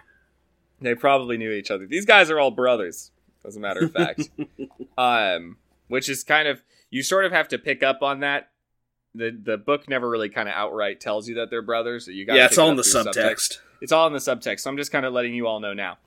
They 0.80 0.94
probably 0.94 1.36
knew 1.36 1.50
each 1.50 1.70
other. 1.70 1.86
These 1.86 2.06
guys 2.06 2.30
are 2.30 2.38
all 2.38 2.50
brothers, 2.50 3.10
as 3.44 3.56
a 3.56 3.60
matter 3.60 3.84
of 3.84 3.92
fact. 3.92 4.30
um, 4.98 5.58
which 5.88 6.08
is 6.08 6.24
kind 6.24 6.48
of 6.48 6.62
you 6.90 7.02
sort 7.02 7.24
of 7.24 7.32
have 7.32 7.48
to 7.48 7.58
pick 7.58 7.82
up 7.82 8.02
on 8.02 8.20
that. 8.20 8.50
The 9.14 9.30
the 9.30 9.58
book 9.58 9.88
never 9.88 10.08
really 10.08 10.28
kind 10.28 10.48
of 10.48 10.54
outright 10.54 11.00
tells 11.00 11.28
you 11.28 11.34
that 11.36 11.50
they're 11.50 11.62
brothers. 11.62 12.06
So 12.06 12.12
you 12.12 12.24
got 12.24 12.36
Yeah, 12.36 12.46
it's 12.46 12.58
all 12.58 12.70
in 12.70 12.76
the 12.76 12.82
subtext. 12.82 13.58
It's 13.80 13.92
all 13.92 14.06
in 14.06 14.12
the 14.12 14.18
subtext. 14.18 14.60
So 14.60 14.70
I'm 14.70 14.76
just 14.76 14.92
kind 14.92 15.04
of 15.04 15.12
letting 15.12 15.34
you 15.34 15.46
all 15.46 15.60
know 15.60 15.74
now. 15.74 15.98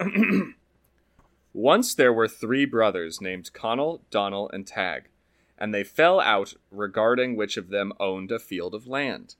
Once 1.52 1.94
there 1.94 2.12
were 2.12 2.28
three 2.28 2.64
brothers 2.64 3.20
named 3.20 3.50
Connal, 3.52 4.00
Donald, 4.10 4.50
and 4.54 4.66
Tag, 4.66 5.08
and 5.58 5.74
they 5.74 5.84
fell 5.84 6.20
out 6.20 6.54
regarding 6.70 7.36
which 7.36 7.56
of 7.56 7.68
them 7.68 7.92
owned 8.00 8.32
a 8.32 8.38
field 8.38 8.74
of 8.74 8.86
land. 8.86 9.34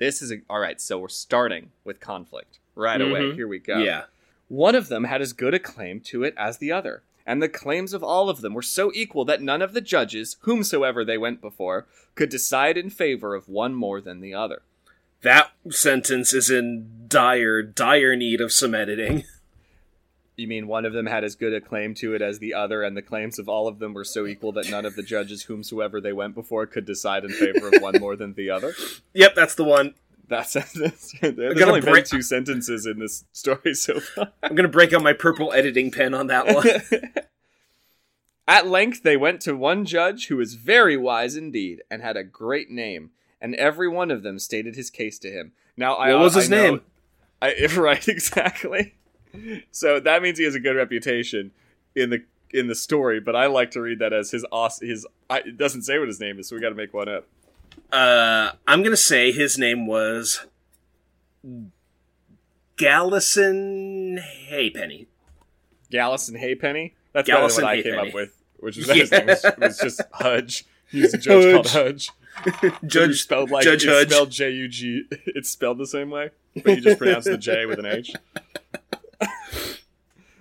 This 0.00 0.20
is 0.22 0.32
a, 0.32 0.40
all 0.50 0.58
right. 0.58 0.80
So 0.80 0.98
we're 0.98 1.08
starting 1.08 1.70
with 1.84 2.00
conflict 2.00 2.58
right 2.74 3.00
away. 3.00 3.20
Mhm. 3.20 3.34
Here 3.34 3.46
we 3.46 3.60
go. 3.60 3.78
Yeah. 3.78 4.04
One 4.48 4.74
of 4.74 4.88
them 4.88 5.04
had 5.04 5.20
as 5.20 5.32
good 5.32 5.54
a 5.54 5.60
claim 5.60 6.00
to 6.06 6.24
it 6.24 6.34
as 6.36 6.58
the 6.58 6.72
other, 6.72 7.02
and 7.24 7.40
the 7.40 7.48
claims 7.48 7.92
of 7.92 8.02
all 8.02 8.28
of 8.28 8.40
them 8.40 8.54
were 8.54 8.62
so 8.62 8.90
equal 8.94 9.24
that 9.26 9.40
none 9.42 9.62
of 9.62 9.74
the 9.74 9.80
judges, 9.80 10.36
whomsoever 10.40 11.04
they 11.04 11.18
went 11.18 11.40
before, 11.40 11.86
could 12.16 12.30
decide 12.30 12.76
in 12.76 12.90
favor 12.90 13.36
of 13.36 13.48
one 13.48 13.74
more 13.74 14.00
than 14.00 14.20
the 14.20 14.34
other. 14.34 14.62
That 15.22 15.52
sentence 15.68 16.32
is 16.32 16.50
in 16.50 17.04
dire, 17.06 17.62
dire 17.62 18.16
need 18.16 18.40
of 18.40 18.52
some 18.52 18.74
editing. 18.74 19.24
You 20.40 20.48
mean 20.48 20.66
one 20.66 20.86
of 20.86 20.94
them 20.94 21.04
had 21.04 21.22
as 21.22 21.34
good 21.34 21.52
a 21.52 21.60
claim 21.60 21.92
to 21.96 22.14
it 22.14 22.22
as 22.22 22.38
the 22.38 22.54
other, 22.54 22.82
and 22.82 22.96
the 22.96 23.02
claims 23.02 23.38
of 23.38 23.46
all 23.46 23.68
of 23.68 23.78
them 23.78 23.92
were 23.92 24.04
so 24.04 24.26
equal 24.26 24.52
that 24.52 24.70
none 24.70 24.86
of 24.86 24.96
the 24.96 25.02
judges, 25.02 25.42
whomsoever 25.42 26.00
they 26.00 26.14
went 26.14 26.34
before, 26.34 26.64
could 26.66 26.86
decide 26.86 27.24
in 27.24 27.30
favor 27.30 27.68
of 27.68 27.82
one 27.82 28.00
more 28.00 28.16
than 28.16 28.32
the 28.32 28.48
other? 28.48 28.72
Yep, 29.12 29.34
that's 29.34 29.54
the 29.54 29.64
one. 29.64 29.94
That 30.28 30.48
sentence. 30.48 31.12
There's 31.20 31.60
only 31.60 31.80
been 31.82 32.04
two 32.04 32.22
sentences 32.22 32.86
in 32.86 33.00
this 33.00 33.24
story 33.32 33.74
so 33.74 34.00
far. 34.00 34.32
I'm 34.42 34.54
gonna 34.54 34.68
break 34.68 34.92
out 34.94 35.02
my 35.02 35.12
purple 35.12 35.52
editing 35.52 35.90
pen 35.90 36.14
on 36.14 36.28
that 36.28 36.46
one. 36.54 36.66
At 38.48 38.66
length 38.66 39.02
they 39.02 39.16
went 39.16 39.40
to 39.42 39.56
one 39.56 39.84
judge 39.84 40.28
who 40.28 40.36
was 40.36 40.54
very 40.54 40.96
wise 40.96 41.36
indeed, 41.36 41.82
and 41.90 42.00
had 42.02 42.16
a 42.16 42.24
great 42.24 42.70
name, 42.70 43.10
and 43.40 43.54
every 43.56 43.88
one 43.88 44.10
of 44.10 44.22
them 44.22 44.38
stated 44.38 44.74
his 44.74 44.88
case 44.90 45.18
to 45.20 45.30
him. 45.30 45.52
Now, 45.76 45.94
I 45.96 46.14
What 46.14 46.22
was 46.22 46.36
I 46.36 46.40
his 46.40 46.50
know- 46.50 46.62
name? 46.70 46.80
I, 47.42 47.66
right, 47.76 48.06
exactly. 48.08 48.94
So 49.70 50.00
that 50.00 50.22
means 50.22 50.38
he 50.38 50.44
has 50.44 50.54
a 50.54 50.60
good 50.60 50.76
reputation 50.76 51.52
in 51.94 52.10
the 52.10 52.24
in 52.52 52.66
the 52.66 52.74
story, 52.74 53.20
but 53.20 53.36
I 53.36 53.46
like 53.46 53.70
to 53.72 53.80
read 53.80 53.98
that 54.00 54.12
as 54.12 54.30
his 54.32 54.44
os- 54.50 54.80
his. 54.80 55.06
I, 55.28 55.38
it 55.38 55.56
doesn't 55.56 55.82
say 55.82 55.98
what 55.98 56.08
his 56.08 56.18
name 56.20 56.38
is, 56.38 56.48
so 56.48 56.56
we 56.56 56.62
got 56.62 56.70
to 56.70 56.74
make 56.74 56.92
one 56.92 57.08
up. 57.08 57.26
Uh, 57.92 58.52
I'm 58.66 58.82
gonna 58.82 58.96
say 58.96 59.32
his 59.32 59.56
name 59.58 59.86
was 59.86 60.46
Gallison 62.76 64.18
Haypenny. 64.50 65.06
Gallison 65.92 66.36
Haypenny. 66.40 66.92
That's 67.12 67.28
Gallison 67.28 67.62
what 67.62 67.64
I 67.64 67.82
came 67.82 67.98
up 67.98 68.14
with, 68.14 68.40
which 68.58 68.76
was 68.76 68.86
that 68.86 68.96
his 68.96 69.12
name 69.12 69.26
was, 69.26 69.44
was 69.58 69.78
just 69.78 70.00
Hudge. 70.12 70.64
He's 70.90 71.14
a 71.14 71.18
judge 71.18 71.52
called 71.54 71.68
Hudge. 71.68 72.10
Judge 72.86 73.22
spelled 73.22 73.50
like 73.50 73.64
Judge 73.64 73.84
it's 73.84 73.92
Hudge. 73.92 74.10
spelled 74.10 74.30
J 74.30 74.50
U 74.50 74.68
G. 74.68 75.04
It's 75.26 75.50
spelled 75.50 75.78
the 75.78 75.86
same 75.86 76.10
way, 76.10 76.30
but 76.54 76.76
you 76.76 76.80
just 76.80 76.98
pronounce 76.98 77.24
the 77.24 77.36
J 77.36 77.66
with 77.66 77.78
an 77.78 77.86
H. 77.86 78.12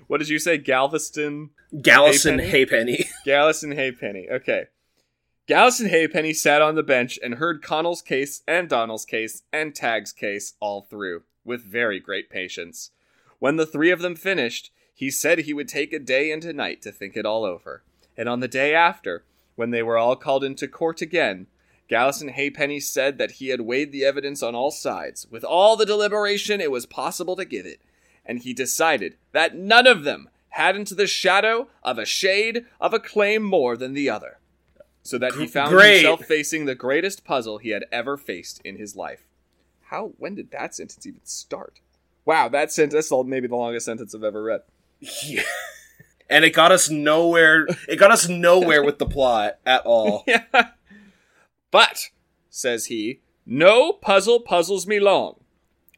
what 0.10 0.18
did 0.18 0.30
you 0.30 0.40
say, 0.40 0.58
Galveston? 0.58 1.52
Gallison 1.72 2.42
Haypenny? 2.42 3.06
Gallison 3.28 3.76
Haypenny. 3.76 4.28
Okay. 4.32 4.66
Gallison 5.48 5.88
Haypenny 5.88 6.36
sat 6.36 6.64
on 6.64 6.74
the 6.74 6.82
bench 6.82 7.20
and 7.22 7.36
heard 7.36 7.62
Connal's 7.62 8.02
case 8.02 8.42
and 8.48 8.68
Donald's 8.68 9.06
case 9.06 9.44
and 9.54 9.76
Tag's 9.76 10.12
case 10.12 10.56
all 10.60 10.82
through, 10.82 11.26
with 11.46 11.64
very 11.64 12.00
great 12.00 12.28
patience. 12.28 12.90
When 13.38 13.58
the 13.58 13.68
three 13.68 13.92
of 13.92 14.00
them 14.00 14.16
finished, 14.16 14.72
he 14.96 15.12
said 15.12 15.40
he 15.40 15.54
would 15.54 15.68
take 15.68 15.94
a 15.94 16.00
day 16.00 16.32
and 16.32 16.44
a 16.44 16.54
night 16.54 16.82
to 16.82 16.92
think 16.92 17.16
it 17.16 17.28
all 17.28 17.46
over. 17.46 17.84
And 18.18 18.28
on 18.28 18.40
the 18.40 18.48
day 18.48 18.74
after, 18.74 19.26
when 19.56 19.70
they 19.70 19.84
were 19.84 20.00
all 20.00 20.16
called 20.16 20.44
into 20.44 20.68
court 20.68 21.04
again, 21.04 21.46
Gallison 21.88 22.34
Haypenny 22.34 22.82
said 22.82 23.20
that 23.20 23.34
he 23.34 23.50
had 23.50 23.62
weighed 23.62 23.92
the 23.92 24.06
evidence 24.06 24.42
on 24.42 24.56
all 24.56 24.72
sides, 24.72 25.28
with 25.30 25.44
all 25.44 25.76
the 25.76 25.86
deliberation 25.86 26.60
it 26.60 26.72
was 26.72 26.88
possible 26.88 27.36
to 27.36 27.46
give 27.46 27.68
it, 27.68 27.80
and 28.30 28.44
he 28.44 28.54
decided 28.54 29.18
that 29.32 29.56
none 29.56 29.88
of 29.88 30.04
them 30.04 30.30
hadn't 30.50 30.96
the 30.96 31.08
shadow 31.08 31.68
of 31.82 31.98
a 31.98 32.06
shade 32.06 32.64
of 32.80 32.94
a 32.94 33.00
claim 33.00 33.42
more 33.42 33.76
than 33.76 33.94
the 33.94 34.08
other, 34.08 34.38
so 35.02 35.18
that 35.18 35.34
he 35.34 35.48
found 35.48 35.72
Great. 35.72 35.96
himself 35.96 36.26
facing 36.26 36.66
the 36.66 36.76
greatest 36.76 37.26
puzzle 37.26 37.58
he 37.58 37.70
had 37.70 37.86
ever 37.92 38.18
faced 38.18 38.62
in 38.64 38.78
his 38.78 38.96
life. 38.96 39.26
How? 39.86 40.12
When 40.20 40.36
did 40.36 40.52
that 40.52 40.76
sentence 40.76 41.08
even 41.08 41.26
start? 41.26 41.80
Wow, 42.24 42.50
that 42.50 42.72
sentence 42.72 43.12
is 43.12 43.26
maybe 43.26 43.48
the 43.48 43.56
longest 43.56 43.88
sentence 43.88 44.14
I've 44.14 44.24
ever 44.24 44.44
read. 44.44 44.62
Yeah. 45.26 45.42
And 46.32 46.46
it 46.46 46.54
got 46.54 46.72
us 46.72 46.92
nowhere. 46.92 47.66
It 47.88 47.96
got 47.96 48.12
us 48.12 48.30
nowhere 48.30 48.84
with 48.84 49.00
the 49.00 49.08
plot 49.08 49.58
at 49.66 49.82
all. 49.84 50.24
Yeah. 50.28 50.68
But, 51.72 52.10
says 52.52 52.86
he, 52.86 53.22
no 53.48 53.94
puzzle 53.94 54.40
puzzles 54.40 54.86
me 54.86 55.00
long. 55.00 55.39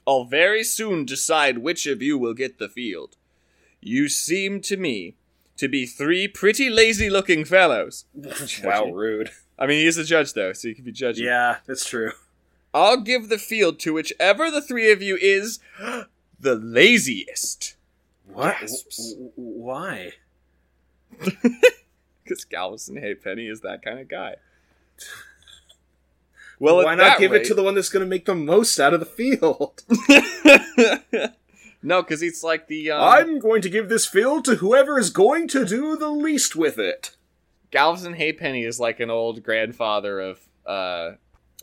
I'll 0.08 0.26
very 0.26 0.64
soon 0.64 1.06
decide 1.06 1.60
which 1.60 1.86
of 1.86 2.02
you 2.02 2.18
will 2.18 2.34
get 2.34 2.58
the 2.58 2.70
field. 2.70 3.18
You 3.80 4.10
seem 4.10 4.62
to 4.62 4.78
me 4.78 5.16
to 5.58 5.68
be 5.68 5.86
three 5.86 6.28
pretty 6.28 6.70
lazy 6.70 7.10
looking 7.10 7.46
fellows. 7.46 8.06
wow, 8.64 8.86
rude. 8.92 9.32
I 9.60 9.68
mean, 9.68 9.80
he 9.80 9.88
is 9.88 9.98
a 9.98 10.04
judge, 10.04 10.34
though, 10.34 10.54
so 10.54 10.68
he 10.68 10.74
can 10.74 10.84
be 10.86 10.92
judging. 10.92 11.26
Yeah, 11.26 11.58
that's 11.68 11.88
true. 11.88 12.12
I'll 12.74 13.02
give 13.02 13.30
the 13.30 13.38
field 13.38 13.80
to 13.82 13.94
whichever 13.94 14.50
the 14.50 14.62
three 14.62 14.92
of 14.92 15.02
you 15.02 15.18
is 15.22 15.60
the 16.40 16.56
laziest. 16.56 17.76
What? 18.28 18.60
Gasps. 18.62 19.14
W- 19.14 19.32
w- 19.36 19.62
Why? 19.62 20.12
Because 22.24 22.46
Galveston 22.46 22.96
Haypenny 22.96 23.52
is 23.52 23.60
that 23.60 23.84
kind 23.84 24.00
of 24.00 24.08
guy. 24.08 24.36
Well, 26.62 26.84
Why 26.84 26.94
not 26.96 27.18
give 27.18 27.32
rate- 27.32 27.42
it 27.42 27.48
to 27.48 27.54
the 27.56 27.64
one 27.64 27.74
that's 27.74 27.90
going 27.90 28.06
to 28.06 28.10
make 28.10 28.26
the 28.26 28.36
most 28.36 28.80
out 28.80 28.94
of 28.94 29.00
the 29.00 29.06
field? 29.08 29.82
no, 31.82 32.02
because 32.04 32.22
it's 32.22 32.44
like 32.44 32.68
the 32.68 32.92
um, 32.92 33.02
I'm 33.02 33.40
going 33.40 33.62
to 33.64 33.70
give 33.70 33.90
this 33.90 34.06
field 34.06 34.46
to 34.46 34.56
whoever 34.56 35.00
is 35.00 35.10
going 35.10 35.48
to 35.50 35.66
do 35.66 35.98
the 35.98 36.10
least 36.10 36.56
with 36.56 36.78
it. 36.78 37.16
Galveston 37.72 38.14
Haypenny 38.16 38.64
is 38.68 38.80
like 38.80 39.00
an 39.00 39.10
old 39.10 39.42
grandfather 39.44 40.20
of 40.20 40.40
uh 40.66 41.12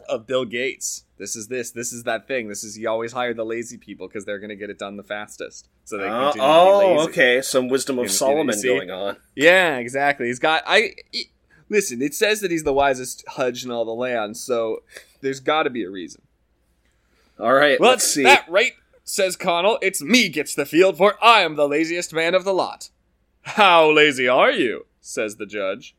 of 0.08 0.26
Bill 0.26 0.44
Gates. 0.44 1.04
This 1.18 1.36
is 1.36 1.48
this. 1.48 1.70
This 1.72 1.92
is 1.92 2.04
that 2.04 2.26
thing. 2.26 2.48
This 2.48 2.64
is 2.64 2.78
you 2.78 2.88
always 2.88 3.12
hire 3.12 3.34
the 3.34 3.44
lazy 3.44 3.76
people 3.76 4.08
because 4.08 4.24
they're 4.24 4.38
going 4.38 4.50
to 4.50 4.56
get 4.56 4.70
it 4.70 4.78
done 4.78 4.96
the 4.96 5.02
fastest. 5.02 5.68
So 5.84 5.98
they 5.98 6.04
Uh, 6.08 6.32
continue 6.32 6.32
to 6.32 6.34
be 6.34 6.40
oh, 6.42 6.78
lazy. 6.96 7.10
okay. 7.10 7.42
Some 7.42 7.68
wisdom 7.68 7.98
of 7.98 8.04
you 8.06 8.08
Solomon 8.08 8.60
going 8.62 8.90
on. 8.90 9.16
Yeah, 9.36 9.76
exactly. 9.78 10.26
He's 10.26 10.38
got 10.38 10.62
I. 10.66 10.94
he- 11.12 11.30
listen, 11.68 12.02
it 12.02 12.14
says 12.14 12.40
that 12.40 12.50
he's 12.50 12.64
the 12.64 12.72
wisest 12.72 13.24
Hudge 13.28 13.64
in 13.64 13.70
all 13.70 13.84
the 13.84 13.92
land, 13.92 14.36
so 14.36 14.82
there's 15.20 15.40
got 15.40 15.64
to 15.64 15.70
be 15.70 15.84
a 15.84 15.90
reason. 15.90 16.22
All 17.38 17.52
right, 17.54 17.78
Well, 17.78 17.90
let's 17.90 18.04
see. 18.12 18.24
that 18.24 18.48
right, 18.48 18.72
says 19.04 19.36
Connal, 19.36 19.78
it's 19.80 20.02
me 20.02 20.28
gets 20.28 20.54
the 20.54 20.66
field, 20.66 20.96
for 20.96 21.14
I 21.22 21.42
am 21.42 21.54
the 21.56 21.68
laziest 21.68 22.12
man 22.12 22.34
of 22.34 22.44
the 22.44 22.52
lot. 22.54 22.90
How 23.42 23.90
lazy 23.90 24.28
are 24.28 24.50
you? 24.50 24.86
says 25.00 25.36
the 25.36 25.46
judge. 25.46 25.94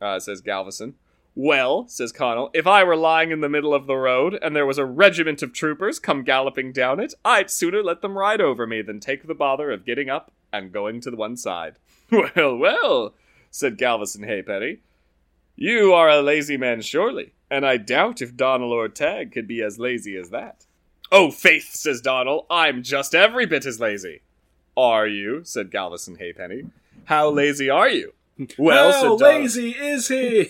Uh, 0.00 0.18
says 0.18 0.40
Galveston. 0.42 0.94
Well, 1.34 1.86
says 1.88 2.12
Connal, 2.12 2.50
if 2.52 2.66
I 2.66 2.84
were 2.84 2.96
lying 2.96 3.30
in 3.30 3.40
the 3.40 3.48
middle 3.48 3.72
of 3.72 3.86
the 3.86 3.96
road 3.96 4.38
and 4.42 4.54
there 4.54 4.66
was 4.66 4.76
a 4.76 4.84
regiment 4.84 5.42
of 5.42 5.54
troopers 5.54 5.98
come 5.98 6.24
galloping 6.24 6.72
down 6.72 7.00
it, 7.00 7.14
I'd 7.24 7.50
sooner 7.50 7.82
let 7.82 8.02
them 8.02 8.18
ride 8.18 8.42
over 8.42 8.66
me 8.66 8.82
than 8.82 9.00
take 9.00 9.26
the 9.26 9.34
bother 9.34 9.70
of 9.70 9.86
getting 9.86 10.10
up 10.10 10.30
and 10.52 10.72
going 10.72 11.00
to 11.02 11.10
the 11.10 11.16
one 11.16 11.36
side. 11.36 11.76
Well, 12.36 12.56
well, 12.58 13.14
said 13.52 13.78
Galveston 13.78 14.24
Haypenny. 14.24 14.78
You 15.54 15.92
are 15.92 16.08
a 16.08 16.22
lazy 16.22 16.56
man, 16.56 16.80
surely, 16.80 17.34
and 17.48 17.64
I 17.64 17.76
doubt 17.76 18.20
if 18.20 18.36
Donald 18.36 18.72
or 18.72 18.88
Tag 18.88 19.30
could 19.30 19.46
be 19.46 19.62
as 19.62 19.78
lazy 19.78 20.16
as 20.16 20.30
that. 20.30 20.64
Oh, 21.12 21.30
faith, 21.30 21.74
says 21.74 22.00
Donald, 22.00 22.46
I'm 22.50 22.82
just 22.82 23.14
every 23.14 23.46
bit 23.46 23.66
as 23.66 23.78
lazy. 23.78 24.22
Are 24.76 25.06
you? 25.06 25.44
said 25.44 25.70
Galveston 25.70 26.16
Haypenny. 26.16 26.70
How 27.04 27.28
lazy 27.28 27.70
are 27.70 27.88
you? 27.88 28.14
Well, 28.58 28.86
How 28.86 28.92
said 28.92 29.02
Donald, 29.02 29.20
lazy 29.20 29.70
is 29.72 30.08
he? 30.08 30.48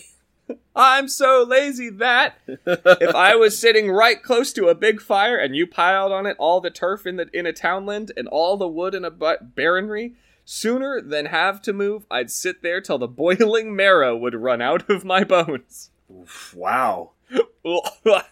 I'm 0.77 1.09
so 1.09 1.45
lazy 1.47 1.91
that 1.91 2.37
if 2.47 3.15
I 3.15 3.35
was 3.35 3.59
sitting 3.59 3.91
right 3.91 4.23
close 4.23 4.53
to 4.55 4.69
a 4.69 4.75
big 4.75 5.01
fire 5.01 5.37
and 5.37 5.57
you 5.57 5.67
piled 5.67 6.13
on 6.13 6.25
it 6.25 6.37
all 6.39 6.61
the 6.61 6.71
turf 6.71 7.07
in 7.07 7.17
the 7.17 7.29
in 7.33 7.45
a 7.45 7.53
townland 7.53 8.13
and 8.17 8.29
all 8.29 8.57
the 8.57 8.69
wood 8.69 8.95
in 8.95 9.05
a 9.05 9.11
bu- 9.11 9.43
barony, 9.43 10.15
sooner 10.53 11.01
than 11.01 11.27
have 11.27 11.63
to 11.63 11.73
move, 11.73 12.05
I'd 12.11 12.31
sit 12.31 12.63
there 12.63 12.81
till 12.81 12.99
the 12.99 13.09
boiling 13.09 13.75
marrow 13.77 14.17
would 14.17 14.35
run 14.35 14.61
out 14.61 14.89
of 14.91 15.05
my 15.05 15.25
bones. 15.25 15.91
wow. 16.55 17.13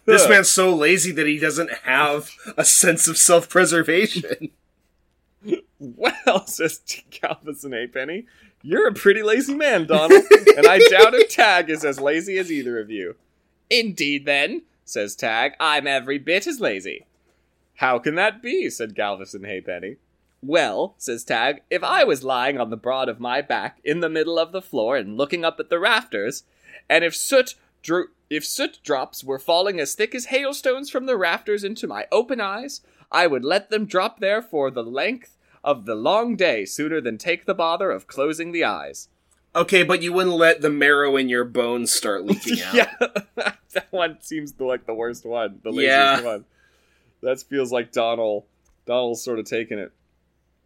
This 0.05 0.29
man's 0.29 0.51
so 0.51 0.75
lazy 0.75 1.13
that 1.13 1.27
he 1.27 1.39
doesn't 1.39 1.71
have 1.85 2.33
a 2.59 2.65
sense 2.65 3.09
of 3.09 3.17
self-preservation. 3.17 4.51
Well, 5.79 6.47
says 6.47 6.81
Galveston 7.11 7.71
Haypenny, 7.71 8.27
you're 8.61 8.89
a 8.89 8.93
pretty 8.93 9.23
lazy 9.23 9.55
man, 9.55 9.87
Donald, 9.87 10.13
and 10.57 10.67
I 10.67 10.81
doubt 10.81 11.15
if 11.15 11.31
Tag 11.31 11.71
is 11.71 11.85
as 11.85 11.99
lazy 12.01 12.37
as 12.37 12.53
either 12.53 12.79
of 12.79 12.91
you. 12.91 13.15
Indeed, 13.71 14.27
then, 14.27 14.63
says 14.85 15.17
Tag, 15.17 15.53
I'm 15.59 15.87
every 15.87 16.19
bit 16.19 16.47
as 16.47 16.61
lazy. 16.61 17.07
How 17.77 17.99
can 17.99 18.17
that 18.17 18.43
be? 18.43 18.69
said 18.69 18.95
Galveston 18.95 19.43
Haypenny. 19.43 19.97
Well, 20.43 20.95
says 20.99 21.23
Tag, 21.25 21.63
if 21.71 21.85
I 21.85 22.05
was 22.05 22.25
lying 22.25 22.59
on 22.59 22.71
the 22.71 22.77
broad 22.77 23.09
of 23.09 23.21
my 23.21 23.43
back 23.43 23.79
in 23.85 24.01
the 24.01 24.09
middle 24.09 24.39
of 24.39 24.53
the 24.53 24.63
floor 24.63 24.97
and 24.97 25.17
looking 25.19 25.45
up 25.45 25.61
at 25.61 25.69
the 25.69 25.79
rafters, 25.79 26.45
and 26.89 27.05
if 27.05 27.15
soot 27.15 27.55
dro- 27.83 28.07
if 28.31 28.47
soot 28.47 28.79
drops 28.83 29.23
were 29.23 29.39
falling 29.39 29.79
as 29.81 29.95
thick 29.95 30.15
as 30.15 30.27
hailstones 30.27 30.89
from 30.89 31.07
the 31.07 31.17
rafters 31.17 31.63
into 31.65 31.87
my 31.87 32.07
open 32.11 32.41
eyes, 32.41 32.81
I 33.13 33.27
would 33.27 33.45
let 33.45 33.71
them 33.71 33.85
drop 33.87 34.21
there 34.21 34.41
for 34.41 34.71
the 34.71 34.85
length 34.85 35.37
of 35.63 35.85
the 35.85 35.95
long 35.97 36.37
day 36.37 36.65
sooner 36.65 37.01
than 37.03 37.19
take 37.19 37.45
the 37.45 37.55
bother 37.55 37.91
of 37.91 38.07
closing 38.07 38.53
the 38.53 38.65
eyes. 38.65 39.09
Okay, 39.55 39.83
but 39.83 40.01
you 40.01 40.13
wouldn't 40.13 40.37
let 40.37 40.63
the 40.63 40.71
marrow 40.71 41.17
in 41.17 41.29
your 41.29 41.45
bones 41.45 41.91
start 41.93 42.25
leaking 42.25 42.63
out. 42.63 42.75
Yeah, 42.75 42.95
that 43.75 43.87
one 43.91 44.19
seems 44.23 44.55
like 44.59 44.87
the 44.87 44.95
worst 44.95 45.27
one, 45.27 45.59
the 45.63 45.71
laziest 45.71 45.89
Yeah. 45.91 46.21
one. 46.23 46.45
That 47.23 47.43
feels 47.43 47.71
like 47.73 47.93
Donald. 47.93 48.45
Donald's 48.87 49.23
sort 49.23 49.39
of 49.39 49.45
taking 49.45 49.79
it. 49.79 49.93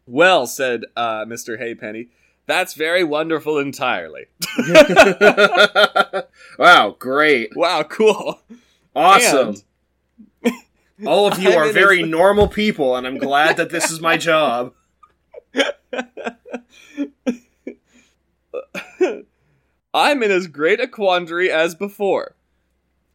Well, 0.06 0.46
said 0.46 0.84
uh, 0.96 1.24
Mr. 1.24 1.58
Haypenny, 1.58 2.08
that's 2.46 2.74
very 2.74 3.02
wonderful 3.04 3.58
entirely. 3.58 4.26
wow, 6.58 6.96
great. 6.98 7.56
wow, 7.56 7.82
cool. 7.84 8.40
Awesome. 8.94 9.56
All 11.06 11.26
of 11.26 11.38
you 11.38 11.50
are 11.52 11.72
very 11.72 12.02
normal 12.02 12.48
people, 12.48 12.96
and 12.96 13.06
I'm 13.06 13.18
glad 13.18 13.56
that 13.56 13.70
this 13.70 13.90
is 13.90 14.00
my 14.00 14.16
job. 14.16 14.74
I'm 19.94 20.22
in 20.22 20.30
as 20.30 20.46
great 20.48 20.80
a 20.80 20.88
quandary 20.88 21.50
as 21.50 21.74
before. 21.74 22.36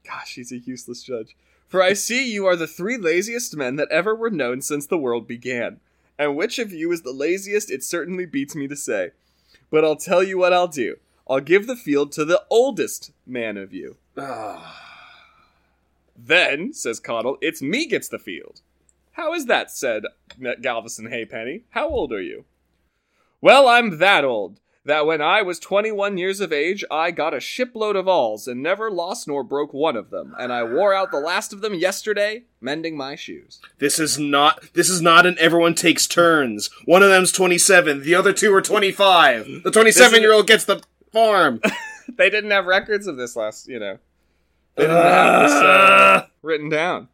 Gosh, 0.05 0.35
he's 0.35 0.51
a 0.51 0.57
useless 0.57 1.03
judge. 1.03 1.35
For 1.67 1.83
I 1.83 1.93
see 1.93 2.31
you 2.31 2.47
are 2.47 2.55
the 2.55 2.67
three 2.67 2.97
laziest 2.97 3.55
men 3.55 3.75
that 3.75 3.91
ever 3.91 4.15
were 4.15 4.31
known 4.31 4.61
since 4.61 4.87
the 4.87 4.97
world 4.97 5.27
began. 5.27 5.79
And 6.19 6.35
which 6.35 6.59
of 6.59 6.73
you 6.73 6.91
is 6.91 7.01
the 7.01 7.13
laziest, 7.13 7.71
it 7.71 7.81
certainly 7.81 8.25
beats 8.25 8.53
me 8.53 8.67
to 8.67 8.75
say. 8.75 9.11
But 9.71 9.85
I'll 9.85 9.95
tell 9.95 10.21
you 10.21 10.37
what 10.37 10.51
I'll 10.51 10.67
do. 10.67 10.97
I'll 11.27 11.39
give 11.39 11.65
the 11.65 11.77
field 11.77 12.11
to 12.13 12.25
the 12.25 12.43
oldest 12.49 13.11
man 13.25 13.55
of 13.55 13.73
you. 13.73 13.95
Ah. 14.17 14.85
Then, 16.17 16.73
says 16.73 16.99
Connal, 16.99 17.37
it's 17.39 17.61
me 17.61 17.85
gets 17.85 18.09
the 18.09 18.19
field. 18.19 18.61
How 19.13 19.33
is 19.33 19.45
that, 19.45 19.71
said 19.71 20.03
Galveston 20.61 21.09
Haypenny. 21.09 21.61
How 21.69 21.87
old 21.87 22.11
are 22.11 22.21
you? 22.21 22.43
Well, 23.39 23.69
I'm 23.69 23.99
that 23.99 24.25
old, 24.25 24.59
that 24.85 25.05
when 25.05 25.21
I 25.21 25.41
was 25.41 25.59
21 25.59 26.17
years 26.17 26.39
of 26.39 26.53
age, 26.53 26.83
I 26.89 27.11
got 27.11 27.33
a 27.33 27.39
shipload 27.39 27.95
of 27.95 28.07
awls 28.07 28.47
and 28.47 28.63
never 28.63 28.89
lost 28.89 29.27
nor 29.27 29.43
broke 29.43 29.73
one 29.73 29.95
of 29.95 30.09
them, 30.09 30.35
and 30.39 30.51
I 30.53 30.63
wore 30.63 30.93
out 30.93 31.11
the 31.11 31.19
last 31.19 31.53
of 31.53 31.61
them 31.61 31.73
yesterday, 31.73 32.43
mending 32.61 32.95
my 32.95 33.15
shoes. 33.15 33.59
This 33.77 33.99
is 33.99 34.17
not. 34.17 34.73
This 34.73 34.89
is 34.89 35.01
not 35.01 35.25
an 35.25 35.35
everyone 35.39 35.75
takes 35.75 36.07
turns. 36.07 36.69
One 36.85 37.03
of 37.03 37.09
them's 37.09 37.31
27. 37.31 38.03
The 38.03 38.15
other 38.15 38.33
two 38.33 38.53
are 38.53 38.61
25. 38.61 39.63
The 39.63 39.71
27 39.71 40.21
year 40.21 40.33
old 40.33 40.47
gets 40.47 40.65
the 40.65 40.81
farm. 41.11 41.61
They 42.17 42.29
didn't 42.29 42.51
have 42.51 42.65
records 42.65 43.07
of 43.07 43.17
this 43.17 43.35
last, 43.35 43.67
you 43.67 43.79
know. 43.79 43.99
They 44.75 44.83
didn't 44.83 44.97
have 44.97 45.41
this 45.43 45.51
uh, 45.51 46.25
written 46.41 46.67
down. 46.67 47.07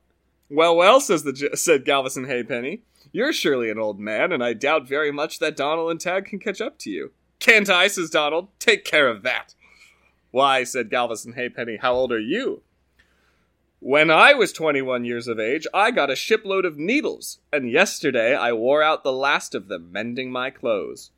Well, 0.50 0.76
well, 0.76 1.00
says 1.02 1.24
the 1.24 1.52
said 1.56 1.86
Galveston 1.86 2.26
Haypenny. 2.26 2.82
You're 3.12 3.34
surely 3.34 3.70
an 3.70 3.80
old 3.80 4.00
man, 4.00 4.32
and 4.32 4.44
I 4.44 4.54
doubt 4.54 4.88
very 4.88 5.12
much 5.12 5.40
that 5.40 5.56
Donald 5.56 5.92
and 5.92 6.00
Tag 6.00 6.26
can 6.26 6.40
catch 6.40 6.62
up 6.62 6.78
to 6.80 6.90
you. 6.90 7.12
Can't 7.40 7.70
I, 7.70 7.88
says 7.88 8.10
Donald. 8.10 8.48
Take 8.60 8.86
care 8.86 9.08
of 9.08 9.24
that. 9.24 9.56
Why, 10.32 10.64
said 10.64 10.90
Galveston 10.90 11.34
Haypenny, 11.34 11.80
how 11.80 11.94
old 11.94 12.12
are 12.12 12.20
you? 12.20 12.62
When 13.80 14.10
I 14.10 14.34
was 14.34 14.52
21 14.52 15.06
years 15.06 15.28
of 15.28 15.40
age, 15.40 15.68
I 15.74 15.92
got 15.92 16.10
a 16.10 16.16
shipload 16.16 16.66
of 16.66 16.78
needles, 16.78 17.40
and 17.54 17.70
yesterday 17.70 18.36
I 18.36 18.52
wore 18.52 18.82
out 18.82 19.04
the 19.04 19.12
last 19.12 19.54
of 19.54 19.68
them 19.68 19.92
mending 19.92 20.32
my 20.32 20.50
clothes. 20.50 21.12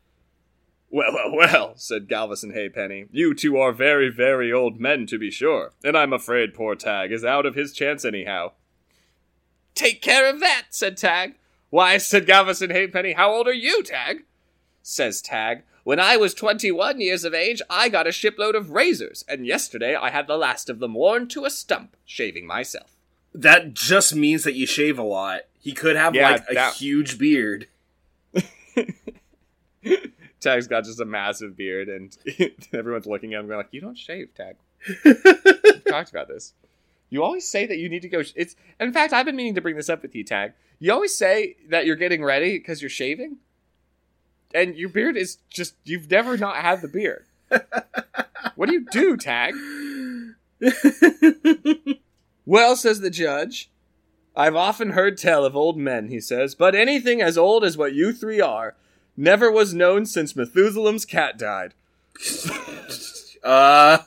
Well, 0.89 1.13
well, 1.13 1.35
well, 1.35 1.73
said 1.77 2.07
Galveston 2.07 2.51
Haypenny. 2.53 3.07
You 3.11 3.33
two 3.33 3.57
are 3.57 3.71
very, 3.71 4.09
very 4.09 4.51
old 4.51 4.79
men, 4.79 5.05
to 5.07 5.17
be 5.17 5.31
sure, 5.31 5.71
and 5.83 5.97
I'm 5.97 6.13
afraid 6.13 6.53
poor 6.53 6.75
Tag 6.75 7.11
is 7.11 7.25
out 7.25 7.45
of 7.45 7.55
his 7.55 7.73
chance 7.73 8.03
anyhow. 8.03 8.51
Take 9.73 10.01
care 10.01 10.29
of 10.29 10.39
that, 10.39 10.67
said 10.71 10.97
Tag. 10.97 11.35
Why, 11.69 11.97
said 11.97 12.25
Galveston 12.25 12.71
Haypenny, 12.71 13.15
how 13.15 13.31
old 13.31 13.47
are 13.47 13.53
you, 13.53 13.83
Tag? 13.83 14.25
Says 14.81 15.21
Tag. 15.21 15.63
When 15.87 16.01
I 16.01 16.17
was 16.17 16.33
twenty-one 16.33 16.99
years 16.99 17.23
of 17.23 17.33
age, 17.33 17.61
I 17.69 17.87
got 17.87 18.07
a 18.07 18.11
shipload 18.11 18.55
of 18.55 18.71
razors, 18.71 19.23
and 19.25 19.45
yesterday 19.47 19.95
I 19.95 20.09
had 20.09 20.27
the 20.27 20.35
last 20.35 20.69
of 20.69 20.79
them 20.79 20.93
worn 20.95 21.29
to 21.29 21.45
a 21.45 21.49
stump, 21.49 21.95
shaving 22.05 22.45
myself. 22.45 22.97
That 23.33 23.73
just 23.73 24.13
means 24.13 24.43
that 24.43 24.55
you 24.55 24.65
shave 24.65 24.99
a 24.99 25.03
lot. 25.03 25.43
He 25.57 25.71
could 25.71 25.95
have 25.95 26.13
Yeah, 26.13 26.31
like 26.31 26.43
a 26.49 26.53
that- 26.55 26.73
huge 26.73 27.17
beard. 27.17 27.67
Tag's 30.41 30.67
got 30.67 30.83
just 30.83 30.99
a 30.99 31.05
massive 31.05 31.55
beard, 31.55 31.87
and 31.87 32.17
everyone's 32.73 33.05
looking 33.07 33.33
at 33.33 33.39
him 33.39 33.47
going 33.47 33.55
like, 33.55 33.69
"You 33.71 33.79
don't 33.79 33.97
shave, 33.97 34.35
Tag." 34.35 34.57
We've 35.05 35.85
talked 35.87 36.09
about 36.09 36.27
this. 36.27 36.51
You 37.09 37.23
always 37.23 37.47
say 37.47 37.65
that 37.65 37.77
you 37.77 37.87
need 37.87 38.01
to 38.01 38.09
go. 38.09 38.23
Sh- 38.23 38.33
it's 38.35 38.57
in 38.81 38.91
fact, 38.91 39.13
I've 39.13 39.25
been 39.25 39.37
meaning 39.37 39.55
to 39.55 39.61
bring 39.61 39.77
this 39.77 39.87
up 39.87 40.01
with 40.01 40.13
you, 40.15 40.25
Tag. 40.25 40.51
You 40.79 40.91
always 40.91 41.15
say 41.15 41.55
that 41.69 41.85
you're 41.85 41.95
getting 41.95 42.25
ready 42.25 42.57
because 42.57 42.81
you're 42.81 42.89
shaving, 42.89 43.37
and 44.57 44.75
your 44.75 44.89
beard 44.89 45.15
is 45.15 45.37
just 45.49 45.75
you've 45.83 46.09
never 46.09 46.37
not 46.37 46.57
had 46.57 46.81
the 46.81 46.87
beard. 46.87 47.25
what 48.55 48.67
do 48.67 48.73
you 48.73 48.85
do, 48.91 49.17
Tag? 49.17 49.53
Well, 52.47 52.77
says 52.77 53.01
the 53.01 53.09
judge, 53.09 53.69
I've 54.33 54.55
often 54.55 54.91
heard 54.91 55.17
tell 55.17 55.43
of 55.43 55.53
old 55.53 55.77
men, 55.77 56.07
he 56.07 56.21
says, 56.21 56.55
but 56.55 56.75
anything 56.75 57.21
as 57.21 57.37
old 57.37 57.65
as 57.65 57.77
what 57.77 57.93
you 57.93 58.13
three 58.13 58.39
are 58.39 58.73
never 59.17 59.51
was 59.51 59.73
known 59.73 60.05
since 60.05 60.33
Methuselah's 60.33 61.03
cat 61.03 61.37
died. 61.37 61.73
Uh. 63.43 63.99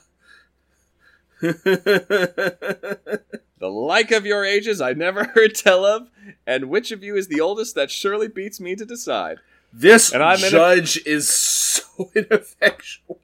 The 1.39 3.21
like 3.61 4.11
of 4.11 4.25
your 4.25 4.43
ages 4.43 4.81
I 4.81 4.93
never 4.93 5.23
heard 5.35 5.55
tell 5.55 5.85
of, 5.85 6.09
and 6.45 6.69
which 6.69 6.91
of 6.91 7.03
you 7.03 7.15
is 7.15 7.27
the 7.27 7.41
oldest 7.41 7.73
that 7.75 7.89
surely 7.89 8.27
beats 8.27 8.59
me 8.59 8.75
to 8.75 8.85
decide. 8.85 9.37
This 9.73 10.11
And 10.11 10.21
I'm 10.21 10.39
in 10.39 10.45
a- 10.45 10.49
judge 10.49 10.99
is 11.05 11.29
so 11.29 12.11
ineffectual. 12.15 13.19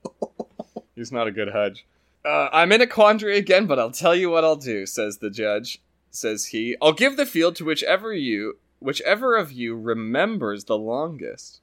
He's 0.95 1.11
not 1.11 1.27
a 1.27 1.31
good 1.31 1.49
hudge. 1.49 1.85
Uh, 2.25 2.49
I'm 2.51 2.71
in 2.71 2.81
a 2.81 2.87
quandary 2.87 3.37
again, 3.37 3.67
but 3.67 3.79
I'll 3.79 3.91
tell 3.91 4.15
you 4.15 4.29
what 4.29 4.43
I'll 4.43 4.55
do, 4.55 4.85
says 4.85 5.17
the 5.17 5.29
judge. 5.29 5.79
Says 6.09 6.47
he, 6.47 6.75
I'll 6.81 6.93
give 6.93 7.15
the 7.15 7.25
field 7.25 7.55
to 7.57 7.65
whichever 7.65 8.11
you, 8.13 8.57
whichever 8.79 9.35
of 9.35 9.51
you 9.51 9.77
remembers 9.77 10.63
the 10.65 10.77
longest. 10.77 11.59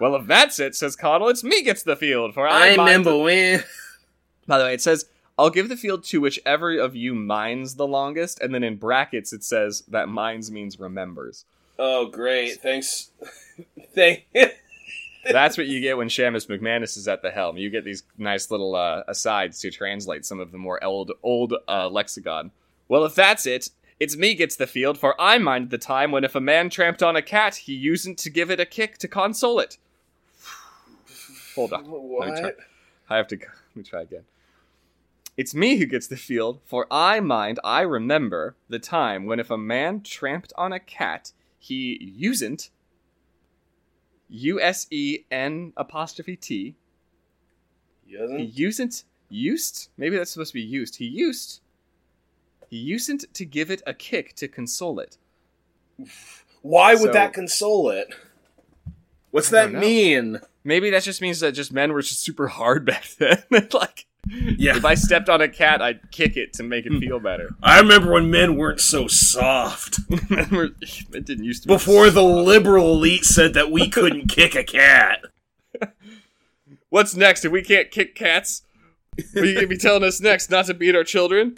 Well, 0.00 0.14
if 0.16 0.26
that's 0.26 0.58
it, 0.60 0.74
says 0.74 0.96
Connal, 0.96 1.30
it's 1.30 1.42
me 1.42 1.62
gets 1.62 1.82
the 1.82 1.96
field, 1.96 2.34
for 2.34 2.46
I, 2.46 2.70
remember 2.74 3.16
when. 3.16 3.64
By 4.46 4.58
the 4.58 4.64
way, 4.64 4.74
it 4.74 4.82
says, 4.82 5.06
I'll 5.38 5.50
give 5.50 5.68
the 5.70 5.76
field 5.76 6.04
to 6.04 6.20
whichever 6.20 6.78
of 6.78 6.94
you 6.94 7.14
minds 7.14 7.76
the 7.76 7.86
longest, 7.86 8.40
and 8.40 8.54
then 8.54 8.62
in 8.62 8.76
brackets 8.76 9.32
it 9.32 9.42
says 9.42 9.82
that 9.88 10.08
minds 10.08 10.50
means 10.50 10.78
remembers. 10.78 11.46
Oh, 11.78 12.06
great! 12.06 12.60
Thanks. 12.62 13.10
Thank. 13.94 14.26
That's 15.30 15.58
what 15.58 15.66
you 15.66 15.80
get 15.80 15.96
when 15.96 16.08
Shamus 16.08 16.46
McManus 16.46 16.96
is 16.96 17.08
at 17.08 17.22
the 17.22 17.30
helm. 17.30 17.56
You 17.56 17.70
get 17.70 17.84
these 17.84 18.04
nice 18.16 18.50
little 18.50 18.76
uh, 18.76 19.02
asides 19.08 19.60
to 19.60 19.70
translate 19.70 20.24
some 20.24 20.38
of 20.38 20.52
the 20.52 20.58
more 20.58 20.82
old, 20.84 21.12
old 21.22 21.54
uh, 21.68 21.88
lexicon. 21.88 22.52
Well, 22.88 23.04
if 23.04 23.16
that's 23.16 23.44
it, 23.44 23.70
it's 23.98 24.16
me 24.16 24.34
gets 24.34 24.54
the 24.54 24.66
field, 24.66 24.98
for 24.98 25.20
I 25.20 25.38
mind 25.38 25.70
the 25.70 25.78
time 25.78 26.12
when 26.12 26.22
if 26.22 26.34
a 26.34 26.40
man 26.40 26.70
tramped 26.70 27.02
on 27.02 27.16
a 27.16 27.22
cat, 27.22 27.56
he 27.56 27.74
usen't 27.74 28.18
to 28.18 28.30
give 28.30 28.50
it 28.50 28.60
a 28.60 28.66
kick 28.66 28.98
to 28.98 29.08
console 29.08 29.58
it. 29.58 29.78
Hold 31.54 31.72
on. 31.72 31.90
Let 31.90 32.30
me 32.30 32.40
try. 32.40 32.42
What? 32.42 32.56
I 33.08 33.16
have 33.16 33.26
to. 33.28 33.36
Let 33.36 33.76
me 33.76 33.82
try 33.82 34.02
again. 34.02 34.24
It's 35.36 35.54
me 35.54 35.76
who 35.76 35.86
gets 35.86 36.06
the 36.06 36.16
field, 36.16 36.60
for 36.64 36.86
I 36.90 37.20
mind, 37.20 37.60
I 37.62 37.82
remember 37.82 38.56
the 38.68 38.78
time 38.78 39.26
when 39.26 39.38
if 39.38 39.50
a 39.50 39.58
man 39.58 40.02
tramped 40.02 40.52
on 40.56 40.72
a 40.72 40.80
cat, 40.80 41.32
he 41.68 42.12
usen't. 42.16 42.70
U 44.28 44.60
S 44.60 44.86
E 44.90 45.20
N 45.30 45.72
apostrophe 45.76 46.36
T. 46.36 46.74
He? 48.06 48.16
Usen't. 48.16 49.04
Used? 49.28 49.88
Maybe 49.96 50.16
that's 50.16 50.30
supposed 50.30 50.52
to 50.52 50.54
be 50.54 50.62
used. 50.62 50.96
He 50.96 51.04
used. 51.06 51.60
He 52.68 52.76
usen't 52.92 53.32
to 53.34 53.44
give 53.44 53.70
it 53.70 53.82
a 53.86 53.94
kick 53.94 54.34
to 54.36 54.48
console 54.48 55.00
it. 55.00 55.18
Why 56.62 56.92
would 56.94 57.00
So- 57.08 57.12
that 57.12 57.32
console 57.32 57.90
it? 57.90 58.08
What's 59.32 59.50
that 59.50 59.72
know. 59.72 59.80
mean? 59.80 60.40
Maybe 60.64 60.90
that 60.90 61.02
just 61.02 61.20
means 61.20 61.40
that 61.40 61.52
just 61.52 61.72
men 61.72 61.92
were 61.92 62.02
just 62.02 62.22
super 62.22 62.48
hard 62.48 62.84
back 62.90 63.04
then. 63.18 63.42
like 63.72 64.06
Yeah. 64.28 64.76
If 64.76 64.84
I 64.84 64.94
stepped 64.94 65.28
on 65.28 65.40
a 65.40 65.48
cat, 65.48 65.80
I'd 65.80 66.10
kick 66.10 66.36
it 66.36 66.52
to 66.54 66.62
make 66.62 66.86
it 66.86 66.92
hmm. 66.92 66.98
feel 66.98 67.20
better. 67.20 67.50
I 67.62 67.78
remember 67.78 68.12
when 68.12 68.30
men 68.30 68.56
weren't 68.56 68.80
so 68.80 69.06
soft. 69.06 70.00
it 70.10 71.24
didn't 71.24 71.44
used 71.44 71.62
to 71.62 71.68
be 71.68 71.74
Before 71.74 72.10
the 72.10 72.22
liberal 72.22 72.92
elite 72.94 73.24
said 73.24 73.54
that 73.54 73.70
we 73.70 73.88
couldn't 73.88 74.28
kick 74.28 74.54
a 74.54 74.64
cat. 74.64 75.20
What's 76.88 77.14
next? 77.14 77.44
If 77.44 77.52
we 77.52 77.62
can't 77.62 77.90
kick 77.90 78.14
cats, 78.14 78.62
what 79.32 79.44
are 79.44 79.46
you 79.46 79.54
gonna 79.54 79.66
be 79.66 79.76
telling 79.76 80.04
us 80.04 80.20
next? 80.20 80.50
Not 80.50 80.66
to 80.66 80.74
beat 80.74 80.94
our 80.94 81.04
children? 81.04 81.56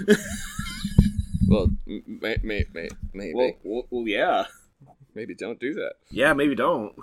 well, 1.48 1.70
may, 1.87 2.38
may, 2.42 2.64
may, 2.72 2.88
maybe, 3.12 3.35
Well, 3.35 3.52
well, 3.62 3.87
well, 3.90 4.09
yeah. 4.09 4.46
maybe 5.14 5.35
don't 5.35 5.61
do 5.61 5.74
that. 5.74 5.94
Yeah, 6.11 6.33
maybe 6.33 6.54
don't. 6.54 6.94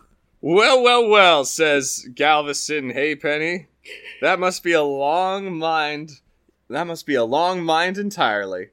Well, 0.41 0.84
well, 0.84 1.08
well, 1.08 1.45
says 1.45 2.08
Galveston 2.13 2.91
Haypenny. 2.91 3.67
That 4.21 4.39
must 4.39 4.63
be 4.63 4.71
a 4.74 4.84
long 4.84 5.58
mind. 5.58 6.21
That 6.69 6.88
must 6.88 7.06
be 7.06 7.15
a 7.15 7.24
long 7.24 7.63
mind 7.63 7.98
entirely. 7.98 8.69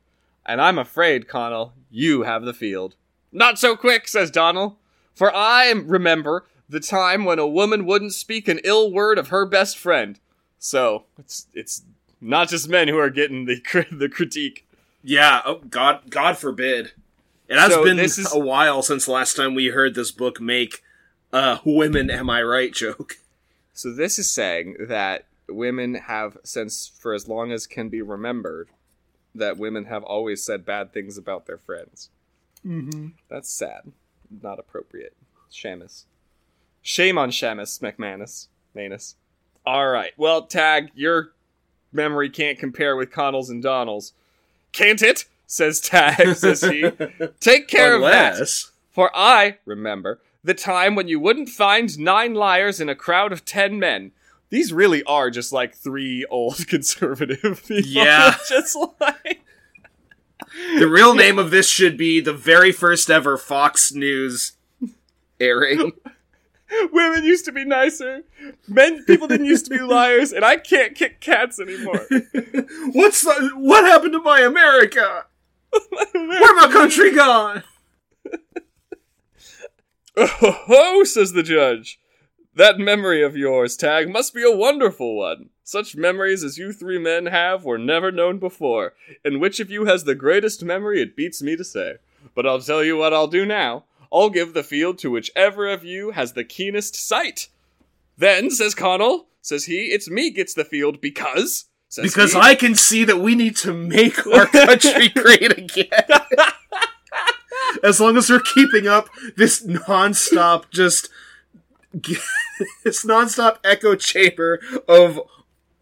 And 0.47 0.61
I'm 0.61 0.79
afraid, 0.79 1.29
Connal, 1.29 1.73
you 1.91 2.23
have 2.23 2.45
the 2.45 2.55
field. 2.55 2.95
Not 3.31 3.59
so 3.59 3.77
quick, 3.77 4.09
says 4.09 4.31
Donald. 4.31 4.77
For 5.15 5.35
I 5.35 5.71
remember 5.71 6.47
the 6.69 6.81
time 6.81 7.25
when 7.25 7.39
a 7.39 7.47
woman 7.47 7.85
wouldn't 7.85 8.15
speak 8.15 8.49
an 8.49 8.61
ill 8.65 8.91
word 8.91 9.19
of 9.19 9.29
her 9.29 9.45
best 9.47 9.79
friend. 9.79 10.19
So 10.59 11.05
it's 11.19 11.47
it's 11.55 11.83
not 12.21 12.49
just 12.49 12.69
men 12.69 12.89
who 12.89 12.99
are 12.99 13.11
getting 13.11 13.45
the 13.45 13.61
the 13.91 14.09
critique. 14.09 14.67
Yeah, 15.05 15.43
oh, 15.45 15.57
God, 15.69 16.11
God 16.11 16.39
forbid. 16.39 16.93
It 17.49 17.59
has 17.59 17.73
So 17.73 17.85
been 17.85 17.97
this 17.97 18.19
is- 18.19 18.33
a 18.33 18.39
while 18.39 18.83
since 18.83 19.05
the 19.07 19.13
last 19.13 19.35
time 19.37 19.55
we 19.55 19.67
heard 19.67 19.95
this 19.95 20.13
book 20.13 20.41
make 20.41 20.83
a 21.33 21.59
"women 21.65 22.09
am 22.11 22.31
I 22.31 22.43
right" 22.43 22.73
joke. 22.73 23.19
So 23.73 23.93
this 23.93 24.19
is 24.19 24.31
saying 24.31 24.77
that 24.81 25.27
women 25.49 25.95
have, 25.95 26.37
since 26.45 26.93
for 26.99 27.15
as 27.15 27.29
long 27.29 27.53
as 27.53 27.67
can 27.67 27.89
be 27.89 28.03
remembered, 28.03 28.69
that 29.35 29.59
women 29.59 29.87
have 29.87 30.05
always 30.05 30.45
said 30.45 30.65
bad 30.65 30.93
things 30.93 31.17
about 31.17 31.47
their 31.47 31.59
friends. 31.59 32.11
Mm-hmm. 32.67 33.09
That's 33.29 33.51
sad. 33.51 33.93
Not 34.43 34.59
appropriate. 34.59 35.17
Shamus. 35.51 36.05
Shame 36.83 37.19
on 37.19 37.31
Shamus, 37.31 37.81
McManus. 37.81 38.49
Manus. 38.75 39.17
All 39.65 39.89
right. 39.89 40.13
Well, 40.17 40.43
Tag, 40.43 40.91
your 40.95 41.33
memory 41.93 42.31
can't 42.31 42.59
compare 42.59 42.97
with 42.97 43.13
Connal's 43.13 43.51
and 43.51 43.63
Donald's. 43.63 44.13
Can't 44.73 45.03
it? 45.03 45.27
Says 45.47 45.81
Tag, 45.81 46.35
says 46.37 46.63
he. 46.63 46.91
Take 47.41 47.69
care 47.69 47.95
of 47.95 48.03
that. 48.03 48.49
For 48.91 49.11
I 49.15 49.59
remember 49.65 50.21
the 50.45 50.55
time 50.55 50.95
when 50.95 51.09
you 51.09 51.21
wouldn't 51.21 51.49
find 51.49 51.99
nine 51.99 52.35
liars 52.35 52.81
in 52.81 52.89
a 52.89 52.95
crowd 52.95 53.33
of 53.33 53.45
ten 53.45 53.79
men. 53.79 54.13
These 54.51 54.73
really 54.73 55.03
are 55.05 55.31
just 55.31 55.53
like 55.53 55.75
three 55.75 56.27
old 56.27 56.67
conservative 56.69 57.65
people. 57.67 57.91
Yeah. 57.91 58.37
just 58.49 58.77
like 59.01 59.43
the 60.79 60.89
real 60.89 61.15
name 61.15 61.39
of 61.39 61.51
this 61.51 61.69
should 61.69 61.97
be 61.97 62.21
the 62.21 62.35
very 62.35 62.73
first 62.73 63.11
ever 63.11 63.39
Fox 63.39 63.93
News 63.93 64.53
airing. 65.41 65.93
women 66.93 67.25
used 67.25 67.45
to 67.45 67.53
be 67.53 67.65
nicer. 67.65 68.23
Men, 68.69 69.05
people 69.05 69.29
didn't 69.29 69.47
used 69.47 69.67
to 69.67 69.71
be 69.71 69.81
liars, 69.81 70.33
and 70.33 70.45
I 70.45 70.57
can't 70.57 70.95
kick 70.95 71.21
cats 71.21 71.61
anymore. 71.61 72.07
What's 72.93 73.23
the, 73.23 73.51
what 73.55 73.85
happened 73.85 74.13
to 74.13 74.21
my 74.21 74.41
America? 74.41 75.27
Where 76.13 76.57
my 76.57 76.69
country 76.71 77.15
gone? 77.15 77.63
Oh, 80.17 80.27
ho, 80.67 81.05
says 81.05 81.33
the 81.33 81.43
judge. 81.43 81.99
That 82.55 82.79
memory 82.79 83.23
of 83.23 83.37
yours, 83.37 83.77
Tag, 83.77 84.11
must 84.11 84.35
be 84.35 84.43
a 84.43 84.55
wonderful 84.55 85.17
one. 85.17 85.49
Such 85.65 85.97
memories 85.97 86.45
as 86.45 86.59
you 86.59 86.73
three 86.73 86.99
men 86.99 87.27
have 87.27 87.65
were 87.65 87.79
never 87.79 88.13
known 88.13 88.39
before. 88.39 88.93
And 89.25 89.41
which 89.41 89.59
of 89.59 89.71
you 89.71 89.87
has 89.87 90.05
the 90.05 90.15
greatest 90.15 90.63
memory, 90.63 91.01
it 91.01 91.17
beats 91.17 91.41
me 91.41 91.57
to 91.57 91.65
say. 91.65 91.95
But 92.35 92.47
I'll 92.47 92.61
tell 92.61 92.85
you 92.85 92.97
what 92.99 93.15
I'll 93.15 93.27
do 93.27 93.47
now. 93.47 93.85
I'll 94.13 94.29
give 94.29 94.53
the 94.53 94.63
field 94.63 94.99
to 94.99 95.11
whichever 95.11 95.67
of 95.67 95.83
you 95.83 96.11
has 96.11 96.35
the 96.35 96.45
keenest 96.45 96.95
sight. 96.95 97.49
Then, 98.19 98.51
says 98.51 98.75
Connal, 98.75 99.25
says 99.41 99.65
he, 99.65 99.87
it's 99.87 100.11
me 100.11 100.31
gets 100.31 100.53
the 100.53 100.65
field 100.65 101.01
because. 101.01 101.67
Says 101.89 102.05
Because 102.05 102.35
he, 102.35 102.39
I 102.39 102.55
can 102.55 102.75
see 102.75 103.05
that 103.05 103.21
we 103.21 103.35
need 103.35 103.57
to 103.59 103.73
make 103.73 104.27
our 104.27 104.47
country 104.67 105.09
great 105.09 105.57
again. 105.57 106.05
as 107.83 108.01
long 108.01 108.17
as 108.17 108.29
we're 108.31 108.41
keeping 108.41 108.87
up 108.87 109.09
this 109.37 109.65
nonstop, 109.67 110.71
just 110.71 111.09
this 112.85 113.05
nonstop 113.05 113.59
echo 113.65 113.95
chamber 113.95 114.61
of 114.89 115.21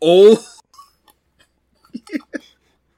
old. 0.01 0.39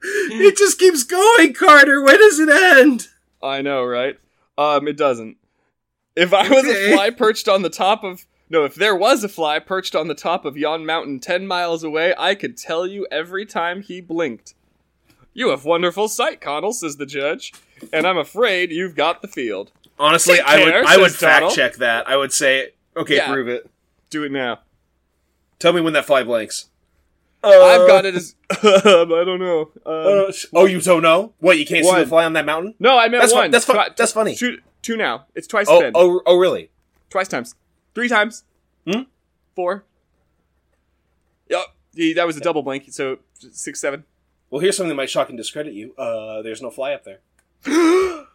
it 0.02 0.57
just 0.57 0.78
keeps 0.78 1.05
going, 1.05 1.55
Carter. 1.55 2.02
When 2.02 2.18
does 2.18 2.38
it 2.38 2.48
end? 2.48 3.09
I 3.42 3.62
know, 3.62 3.85
right? 3.85 4.18
Um, 4.59 4.87
it 4.88 4.96
doesn't. 4.96 5.37
If 6.14 6.33
I 6.35 6.48
was 6.48 6.64
Okay. 6.64 6.92
a 6.92 6.94
fly 6.96 7.11
perched 7.11 7.48
on 7.48 7.62
the 7.62 7.70
top 7.70 8.05
of 8.05 8.26
no, 8.50 8.64
if 8.64 8.74
there 8.74 8.94
was 8.94 9.24
a 9.24 9.31
fly 9.31 9.59
perched 9.61 9.94
on 9.94 10.09
the 10.09 10.14
top 10.14 10.44
of 10.44 10.59
yon 10.59 10.85
mountain 10.85 11.20
ten 11.20 11.46
miles 11.46 11.83
away, 11.83 12.14
I 12.18 12.35
could 12.35 12.59
tell 12.59 12.87
you 12.87 13.07
every 13.11 13.46
time 13.46 13.81
he 13.81 14.02
blinked. 14.02 14.55
You 15.33 15.48
have 15.48 15.64
wonderful 15.64 16.09
sight, 16.09 16.42
Connal, 16.42 16.74
says 16.74 16.98
the 16.98 17.07
judge, 17.07 17.55
and 17.92 18.07
I'm 18.07 18.18
afraid 18.18 18.71
you've 18.71 18.95
got 18.95 19.23
the 19.23 19.29
field. 19.29 19.71
Honestly, 19.99 20.37
Take 20.37 20.45
I 20.47 20.64
would 20.64 20.75
I 20.75 20.97
would 20.97 21.12
fact 21.12 21.40
Donald. 21.40 21.55
check 21.55 21.77
that. 21.77 22.09
I 22.09 22.16
would 22.16 22.33
say, 22.33 22.71
okay, 22.97 23.16
Yeah. 23.16 23.31
prove 23.33 23.49
it. 23.49 23.68
Do 24.11 24.25
it 24.25 24.33
now. 24.33 24.61
Tell 25.59 25.73
me 25.73 25.81
when 25.81 25.92
that 25.92 26.05
fly 26.07 26.23
blinks. 26.25 26.68
I've 27.45 27.87
got 27.88 28.05
it 28.07 28.14
as 28.14 28.35
I 28.51 28.81
don't 29.05 29.40
know. 29.40 29.71
Um, 29.87 30.29
Uh, 30.29 30.33
oh, 30.55 30.66
you 30.66 30.81
don't 30.81 31.03
know? 31.03 31.33
What? 31.38 31.59
You 31.59 31.66
can't 31.66 31.85
see 31.85 31.90
One. 31.90 32.01
the 32.01 32.07
fly 32.07 32.25
on 32.25 32.33
that 32.35 32.47
mountain? 32.47 32.75
no, 32.79 32.97
I 32.99 33.09
meant 33.09 33.23
that's 33.23 33.33
fu- 33.33 33.38
one. 33.38 33.51
that's 33.51 33.64
fu- 33.64 33.73
Twi- 33.73 33.88
that's 33.97 34.12
funny. 34.12 34.35
Shoot, 34.37 34.62
two 34.83 34.97
now. 34.97 35.27
It's 35.35 35.47
twice 35.47 35.66
Oh, 35.68 35.81
ten. 35.81 35.92
oh, 35.95 36.21
oh, 36.27 36.37
really? 36.37 36.71
Twice 37.11 37.29
times. 37.29 37.55
Three 37.95 38.09
times. 38.09 38.45
Hmm? 38.87 39.03
Four. 39.57 39.85
Yep. 41.49 41.61
Yeah, 41.95 42.14
that 42.14 42.27
was 42.27 42.37
a 42.37 42.40
double 42.40 42.62
blank. 42.62 42.85
So 42.90 43.18
six, 43.35 43.81
seven. 43.81 44.05
Well, 44.51 44.61
here's 44.61 44.77
something 44.77 44.88
that 44.90 44.95
might 44.95 45.11
shock 45.11 45.29
and 45.29 45.37
discredit 45.38 45.75
you. 45.75 45.95
Uh, 45.97 46.42
there's 46.42 46.62
no 46.62 46.71
fly 46.71 46.92
up 46.92 47.05
there. 47.05 47.21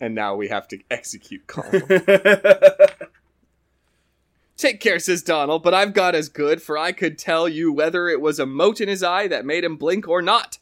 And 0.00 0.14
now 0.14 0.34
we 0.34 0.48
have 0.48 0.68
to 0.68 0.78
execute 0.90 1.46
Connal. 1.46 1.80
Take 4.56 4.80
care, 4.80 4.98
says 4.98 5.22
Donald, 5.22 5.62
but 5.62 5.72
I've 5.72 5.94
got 5.94 6.14
as 6.14 6.28
good, 6.28 6.60
for 6.60 6.76
I 6.76 6.92
could 6.92 7.16
tell 7.16 7.48
you 7.48 7.72
whether 7.72 8.08
it 8.08 8.20
was 8.20 8.38
a 8.38 8.44
mote 8.44 8.80
in 8.80 8.88
his 8.88 9.02
eye 9.02 9.28
that 9.28 9.46
made 9.46 9.64
him 9.64 9.76
blink 9.76 10.06
or 10.06 10.20
not. 10.20 10.58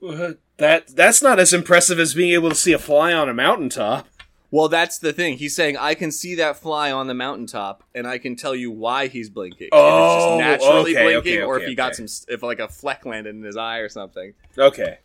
that 0.00 0.88
that's 0.88 1.20
not 1.20 1.38
as 1.40 1.52
impressive 1.52 1.98
as 1.98 2.14
being 2.14 2.32
able 2.32 2.48
to 2.50 2.54
see 2.54 2.72
a 2.72 2.78
fly 2.78 3.12
on 3.12 3.28
a 3.28 3.34
mountaintop. 3.34 4.06
Well, 4.52 4.68
that's 4.68 4.98
the 4.98 5.12
thing. 5.12 5.38
He's 5.38 5.54
saying 5.54 5.76
I 5.76 5.94
can 5.94 6.10
see 6.10 6.34
that 6.36 6.56
fly 6.56 6.90
on 6.90 7.06
the 7.06 7.14
mountaintop, 7.14 7.84
and 7.94 8.06
I 8.06 8.18
can 8.18 8.36
tell 8.36 8.54
you 8.54 8.70
why 8.70 9.06
he's 9.06 9.30
blinking. 9.30 9.68
if 9.68 9.72
Oh, 9.72 10.04
it's 10.06 10.14
just 10.14 10.26
oh, 10.26 10.38
naturally 10.38 10.96
okay, 10.96 11.02
blinking, 11.04 11.32
okay, 11.34 11.42
or 11.42 11.56
if 11.56 11.62
okay, 11.62 11.70
he 11.70 11.74
got 11.74 11.94
some, 11.94 12.06
if 12.28 12.42
like 12.42 12.58
a 12.58 12.68
fleck 12.68 13.04
landed 13.04 13.34
in 13.34 13.42
his 13.42 13.56
eye 13.56 13.78
or 13.78 13.88
something. 13.88 14.34
Okay, 14.56 14.98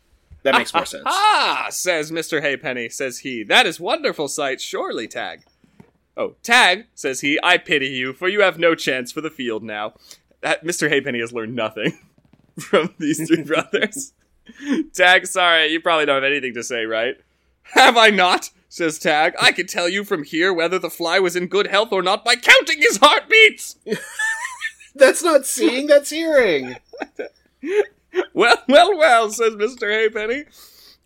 that 0.45 0.57
makes 0.57 0.73
more 0.73 0.85
sense. 0.85 1.03
Ah, 1.07 1.67
says 1.69 2.11
Mr. 2.11 2.41
Haypenny, 2.41 2.91
says 2.91 3.19
he. 3.19 3.43
That 3.43 3.65
is 3.65 3.79
wonderful 3.79 4.27
sight, 4.27 4.61
surely, 4.61 5.07
Tag. 5.07 5.41
Oh, 6.15 6.35
Tag, 6.43 6.85
says 6.93 7.21
he, 7.21 7.39
I 7.43 7.57
pity 7.57 7.87
you, 7.87 8.13
for 8.13 8.27
you 8.27 8.41
have 8.41 8.57
no 8.59 8.75
chance 8.75 9.11
for 9.11 9.21
the 9.21 9.29
field 9.29 9.63
now. 9.63 9.93
That, 10.41 10.63
Mr. 10.63 10.89
Haypenny 10.89 11.19
has 11.19 11.33
learned 11.33 11.55
nothing 11.55 11.99
from 12.59 12.93
these 12.99 13.27
three 13.27 13.43
brothers. 13.45 14.13
Tag, 14.93 15.25
sorry, 15.25 15.67
you 15.67 15.81
probably 15.81 16.05
don't 16.05 16.23
have 16.23 16.31
anything 16.31 16.53
to 16.53 16.63
say, 16.63 16.85
right? 16.85 17.15
Have 17.73 17.97
I 17.97 18.11
not? 18.11 18.51
says 18.69 18.99
Tag. 18.99 19.33
I 19.41 19.51
can 19.51 19.67
tell 19.67 19.89
you 19.89 20.03
from 20.03 20.23
here 20.23 20.53
whether 20.53 20.77
the 20.77 20.89
fly 20.89 21.17
was 21.17 21.35
in 21.35 21.47
good 21.47 21.67
health 21.67 21.91
or 21.91 22.03
not 22.03 22.23
by 22.25 22.35
counting 22.35 22.81
his 22.81 22.97
heartbeats! 22.97 23.77
That's 24.93 25.23
not 25.23 25.45
seeing, 25.45 25.87
that's 25.87 26.09
hearing. 26.09 26.75
Well, 28.33 28.57
well, 28.67 28.97
well, 28.97 29.29
says 29.29 29.55
Mr. 29.55 29.83
Haypenny. 29.83 30.45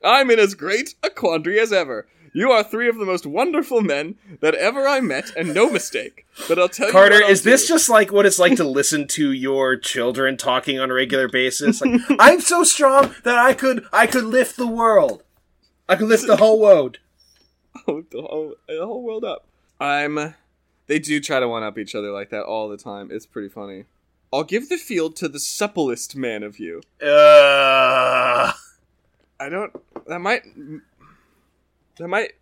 I'm 0.03 0.31
in 0.31 0.39
as 0.39 0.55
great 0.55 0.95
a 1.03 1.09
quandary 1.09 1.59
as 1.59 1.71
ever. 1.71 2.07
You 2.33 2.51
are 2.51 2.63
three 2.63 2.87
of 2.87 2.97
the 2.97 3.05
most 3.05 3.25
wonderful 3.25 3.81
men 3.81 4.15
that 4.41 4.55
ever 4.55 4.87
I 4.87 5.01
met, 5.01 5.31
and 5.35 5.53
no 5.53 5.69
mistake. 5.69 6.25
But 6.47 6.59
I'll 6.59 6.69
tell 6.69 6.87
you 6.87 6.91
Carter, 6.91 7.15
what 7.15 7.23
I'll 7.25 7.31
is 7.31 7.43
this 7.43 7.67
just 7.67 7.89
like 7.89 8.11
what 8.11 8.25
it's 8.25 8.39
like 8.39 8.55
to 8.57 8.63
listen 8.63 9.07
to 9.09 9.31
your 9.31 9.77
children 9.77 10.37
talking 10.37 10.79
on 10.79 10.91
a 10.91 10.93
regular 10.93 11.27
basis? 11.27 11.81
Like, 11.81 12.01
I'm 12.19 12.41
so 12.41 12.63
strong 12.63 13.15
that 13.23 13.37
I 13.37 13.53
could 13.53 13.85
I 13.91 14.07
could 14.07 14.25
lift 14.25 14.57
the 14.57 14.67
world. 14.67 15.23
I 15.87 15.95
could 15.95 16.07
lift 16.07 16.27
the 16.27 16.37
whole 16.37 16.59
world. 16.59 16.99
Oh, 17.87 18.03
the 18.11 18.21
whole, 18.21 18.55
the 18.67 18.85
whole 18.85 19.03
world 19.03 19.23
up? 19.23 19.45
I'm. 19.79 20.35
They 20.87 20.99
do 20.99 21.19
try 21.19 21.39
to 21.39 21.47
one 21.47 21.63
up 21.63 21.77
each 21.77 21.93
other 21.95 22.11
like 22.11 22.29
that 22.31 22.43
all 22.43 22.67
the 22.67 22.77
time. 22.77 23.09
It's 23.11 23.27
pretty 23.27 23.47
funny. 23.47 23.85
I'll 24.31 24.43
give 24.43 24.69
the 24.69 24.77
field 24.77 25.15
to 25.17 25.27
the 25.27 25.39
supplest 25.39 26.15
man 26.15 26.43
of 26.43 26.59
you. 26.59 26.81
Uh, 27.01 28.51
I 29.39 29.49
don't. 29.49 29.73
That 30.07 30.19
might. 30.19 30.43
That 31.97 32.07
might. 32.07 32.33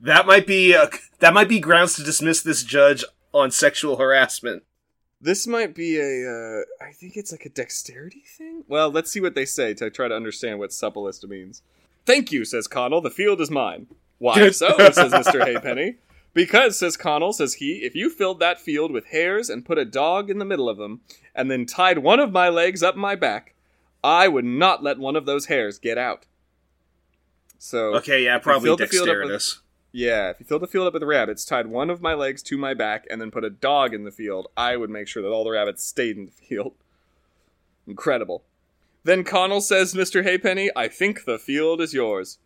that 0.00 0.26
might 0.26 0.46
be 0.46 0.74
uh, 0.74 0.86
that 1.18 1.34
might 1.34 1.48
be 1.48 1.60
grounds 1.60 1.96
to 1.96 2.04
dismiss 2.04 2.42
this 2.42 2.62
judge 2.62 3.04
on 3.32 3.50
sexual 3.50 3.96
harassment. 3.96 4.62
This 5.20 5.46
might 5.46 5.74
be 5.74 5.98
a. 5.98 6.30
Uh, 6.30 6.84
I 6.84 6.92
think 6.92 7.16
it's 7.16 7.32
like 7.32 7.46
a 7.46 7.50
dexterity 7.50 8.22
thing. 8.36 8.64
Well, 8.68 8.90
let's 8.90 9.10
see 9.10 9.20
what 9.20 9.34
they 9.34 9.46
say 9.46 9.74
to 9.74 9.90
try 9.90 10.06
to 10.06 10.14
understand 10.14 10.58
what 10.58 10.72
supplest 10.72 11.26
means. 11.26 11.62
Thank 12.06 12.30
you, 12.30 12.44
says 12.44 12.68
Connal. 12.68 13.02
The 13.02 13.10
field 13.10 13.40
is 13.40 13.50
mine. 13.50 13.86
Why 14.18 14.50
so? 14.52 14.76
says 14.92 15.12
Mister 15.12 15.40
Haypenny. 15.40 15.96
Because, 16.34 16.76
says 16.76 16.96
Connal, 16.96 17.32
says 17.32 17.54
he, 17.54 17.84
if 17.84 17.94
you 17.94 18.10
filled 18.10 18.40
that 18.40 18.60
field 18.60 18.90
with 18.90 19.06
hares 19.06 19.48
and 19.48 19.64
put 19.64 19.78
a 19.78 19.84
dog 19.84 20.28
in 20.28 20.38
the 20.38 20.44
middle 20.44 20.68
of 20.68 20.76
them, 20.76 21.00
and 21.34 21.48
then 21.48 21.64
tied 21.64 21.98
one 21.98 22.18
of 22.18 22.32
my 22.32 22.48
legs 22.48 22.82
up 22.82 22.96
my 22.96 23.14
back, 23.14 23.54
I 24.02 24.26
would 24.26 24.44
not 24.44 24.82
let 24.82 24.98
one 24.98 25.14
of 25.14 25.26
those 25.26 25.46
hares 25.46 25.78
get 25.78 25.96
out. 25.96 26.26
So 27.58 27.94
okay, 27.94 28.24
yeah, 28.24 28.38
probably 28.38 28.76
dexterous. 28.76 29.60
Yeah, 29.92 30.28
if 30.28 30.40
you 30.40 30.44
fill 30.44 30.58
the 30.58 30.66
field 30.66 30.88
up 30.88 30.94
with 30.94 31.04
rabbits, 31.04 31.44
tied 31.44 31.68
one 31.68 31.88
of 31.88 32.02
my 32.02 32.14
legs 32.14 32.42
to 32.44 32.58
my 32.58 32.74
back, 32.74 33.06
and 33.08 33.20
then 33.20 33.30
put 33.30 33.44
a 33.44 33.48
dog 33.48 33.94
in 33.94 34.02
the 34.02 34.10
field, 34.10 34.48
I 34.56 34.76
would 34.76 34.90
make 34.90 35.06
sure 35.06 35.22
that 35.22 35.28
all 35.28 35.44
the 35.44 35.52
rabbits 35.52 35.84
stayed 35.84 36.16
in 36.16 36.26
the 36.26 36.32
field. 36.32 36.74
Incredible. 37.86 38.42
Then 39.04 39.22
Connal 39.22 39.62
says, 39.62 39.94
Mr. 39.94 40.24
Haypenny, 40.24 40.70
I 40.74 40.88
think 40.88 41.24
the 41.24 41.38
field 41.38 41.80
is 41.80 41.94
yours. 41.94 42.38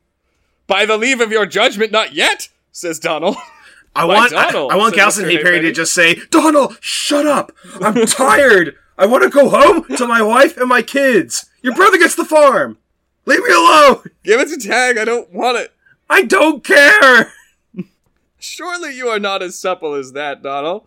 By 0.67 0.85
the 0.85 0.99
leave 0.99 1.23
of 1.23 1.33
your 1.33 1.47
judgment, 1.47 1.91
not 1.91 2.13
yet, 2.13 2.51
says 2.71 2.99
Donald. 2.99 3.37
I 3.99 4.05
want 4.05 4.31
Donald, 4.31 4.71
I, 4.71 4.75
I 4.75 4.79
want 4.79 4.95
Galveston 4.95 5.25
Haypenny 5.25 5.61
to 5.63 5.73
just 5.73 5.93
say, 5.93 6.21
Donald, 6.31 6.79
shut 6.81 7.27
up! 7.27 7.51
I'm 7.81 8.07
tired! 8.07 8.77
I 8.97 9.07
want 9.07 9.25
to 9.25 9.29
go 9.29 9.49
home 9.49 9.85
to 9.97 10.07
my 10.07 10.23
wife 10.23 10.57
and 10.57 10.69
my 10.69 10.83
kids! 10.83 11.51
Your 11.63 11.75
brother 11.75 11.99
gets 11.99 12.15
the 12.15 12.25
farm! 12.25 12.79
Leave 13.27 13.43
me 13.43 13.51
alone! 13.51 14.05
Give 14.23 14.41
it 14.41 14.49
to 14.51 14.69
Tag, 14.69 14.99
I 14.99 15.05
don't 15.05 15.33
want 15.33 15.59
it. 15.59 15.73
I 16.09 16.23
don't 16.23 16.63
care! 16.63 17.33
Surely 18.39 18.97
you 18.97 19.09
are 19.09 19.19
not 19.19 19.43
as 19.43 19.59
supple 19.59 19.95
as 19.95 20.13
that, 20.13 20.45
Donald. 20.45 20.87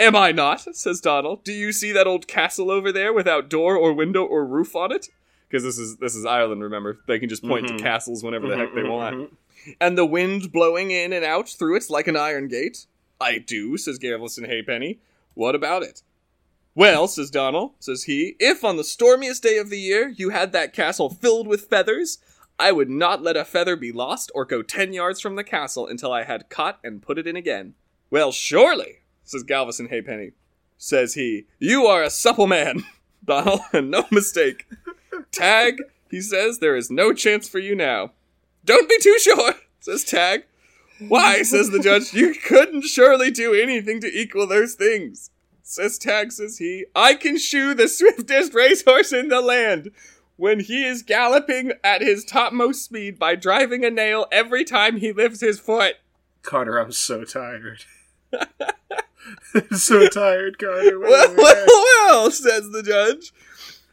Am 0.00 0.16
I 0.16 0.32
not? 0.32 0.74
says 0.74 1.02
Donald. 1.02 1.44
Do 1.44 1.52
you 1.52 1.70
see 1.70 1.92
that 1.92 2.06
old 2.06 2.26
castle 2.26 2.70
over 2.70 2.90
there 2.90 3.12
without 3.12 3.50
door 3.50 3.76
or 3.76 3.92
window 3.92 4.24
or 4.24 4.46
roof 4.46 4.74
on 4.74 4.90
it? 4.90 5.08
Because 5.48 5.64
this 5.64 5.78
is 5.78 5.96
this 5.96 6.14
is 6.14 6.24
Ireland, 6.24 6.62
remember? 6.62 7.00
They 7.06 7.18
can 7.18 7.28
just 7.28 7.42
point 7.42 7.66
mm-hmm. 7.66 7.78
to 7.78 7.82
castles 7.82 8.22
whenever 8.22 8.48
the 8.48 8.56
heck 8.56 8.74
they 8.74 8.82
want. 8.82 9.16
Mm-hmm. 9.16 9.70
And 9.80 9.98
the 9.98 10.06
wind 10.06 10.52
blowing 10.52 10.90
in 10.90 11.12
and 11.12 11.24
out 11.24 11.48
through 11.48 11.76
it 11.76 11.90
like 11.90 12.06
an 12.06 12.16
iron 12.16 12.48
gate? 12.48 12.86
I 13.20 13.38
do, 13.38 13.76
says 13.76 13.98
Galveston 13.98 14.44
Haypenny. 14.44 14.98
What 15.34 15.54
about 15.54 15.82
it? 15.82 16.02
Well, 16.74 17.08
says 17.08 17.30
Donald, 17.30 17.72
says 17.80 18.04
he, 18.04 18.36
if 18.38 18.64
on 18.64 18.76
the 18.76 18.84
stormiest 18.84 19.42
day 19.42 19.58
of 19.58 19.68
the 19.68 19.80
year 19.80 20.08
you 20.08 20.30
had 20.30 20.52
that 20.52 20.72
castle 20.72 21.10
filled 21.10 21.48
with 21.48 21.68
feathers, 21.68 22.18
I 22.58 22.70
would 22.70 22.88
not 22.88 23.22
let 23.22 23.36
a 23.36 23.44
feather 23.44 23.74
be 23.74 23.90
lost 23.90 24.30
or 24.34 24.44
go 24.44 24.62
ten 24.62 24.92
yards 24.92 25.20
from 25.20 25.34
the 25.34 25.44
castle 25.44 25.86
until 25.86 26.12
I 26.12 26.24
had 26.24 26.48
caught 26.48 26.78
and 26.84 27.02
put 27.02 27.18
it 27.18 27.26
in 27.26 27.34
again. 27.34 27.74
Well, 28.10 28.30
surely, 28.30 29.00
says 29.24 29.42
Galveston 29.42 29.88
Haypenny, 29.88 30.32
says 30.76 31.14
he, 31.14 31.46
you 31.58 31.86
are 31.86 32.02
a 32.02 32.10
supple 32.10 32.46
man, 32.46 32.84
Donald, 33.24 33.60
and 33.72 33.90
no 33.90 34.06
mistake. 34.10 34.66
Tag, 35.32 35.82
he 36.10 36.20
says, 36.20 36.58
there 36.58 36.76
is 36.76 36.90
no 36.90 37.12
chance 37.12 37.48
for 37.48 37.58
you 37.58 37.74
now. 37.74 38.12
Don't 38.64 38.88
be 38.88 38.98
too 39.00 39.16
sure, 39.18 39.54
says 39.80 40.04
Tag. 40.04 40.44
Why, 41.06 41.42
says 41.42 41.70
the 41.70 41.78
judge, 41.78 42.12
you 42.12 42.34
couldn't 42.34 42.82
surely 42.82 43.30
do 43.30 43.54
anything 43.54 44.00
to 44.00 44.08
equal 44.08 44.46
those 44.46 44.74
things. 44.74 45.30
Says 45.62 45.98
Tag, 45.98 46.32
says 46.32 46.58
he, 46.58 46.86
I 46.94 47.14
can 47.14 47.38
shoe 47.38 47.74
the 47.74 47.88
swiftest 47.88 48.54
racehorse 48.54 49.12
in 49.12 49.28
the 49.28 49.40
land 49.40 49.90
when 50.36 50.60
he 50.60 50.84
is 50.84 51.02
galloping 51.02 51.72
at 51.84 52.00
his 52.00 52.24
topmost 52.24 52.84
speed 52.84 53.18
by 53.18 53.34
driving 53.34 53.84
a 53.84 53.90
nail 53.90 54.26
every 54.32 54.64
time 54.64 54.96
he 54.98 55.12
lifts 55.12 55.40
his 55.40 55.58
foot. 55.58 55.96
Carter, 56.42 56.78
I'm 56.78 56.92
so 56.92 57.24
tired. 57.24 57.84
I'm 58.32 59.76
so 59.76 60.08
tired, 60.08 60.58
Carter. 60.58 60.98
well, 60.98 61.34
well, 61.36 61.66
well, 61.66 62.30
says 62.30 62.70
the 62.70 62.82
judge. 62.82 63.32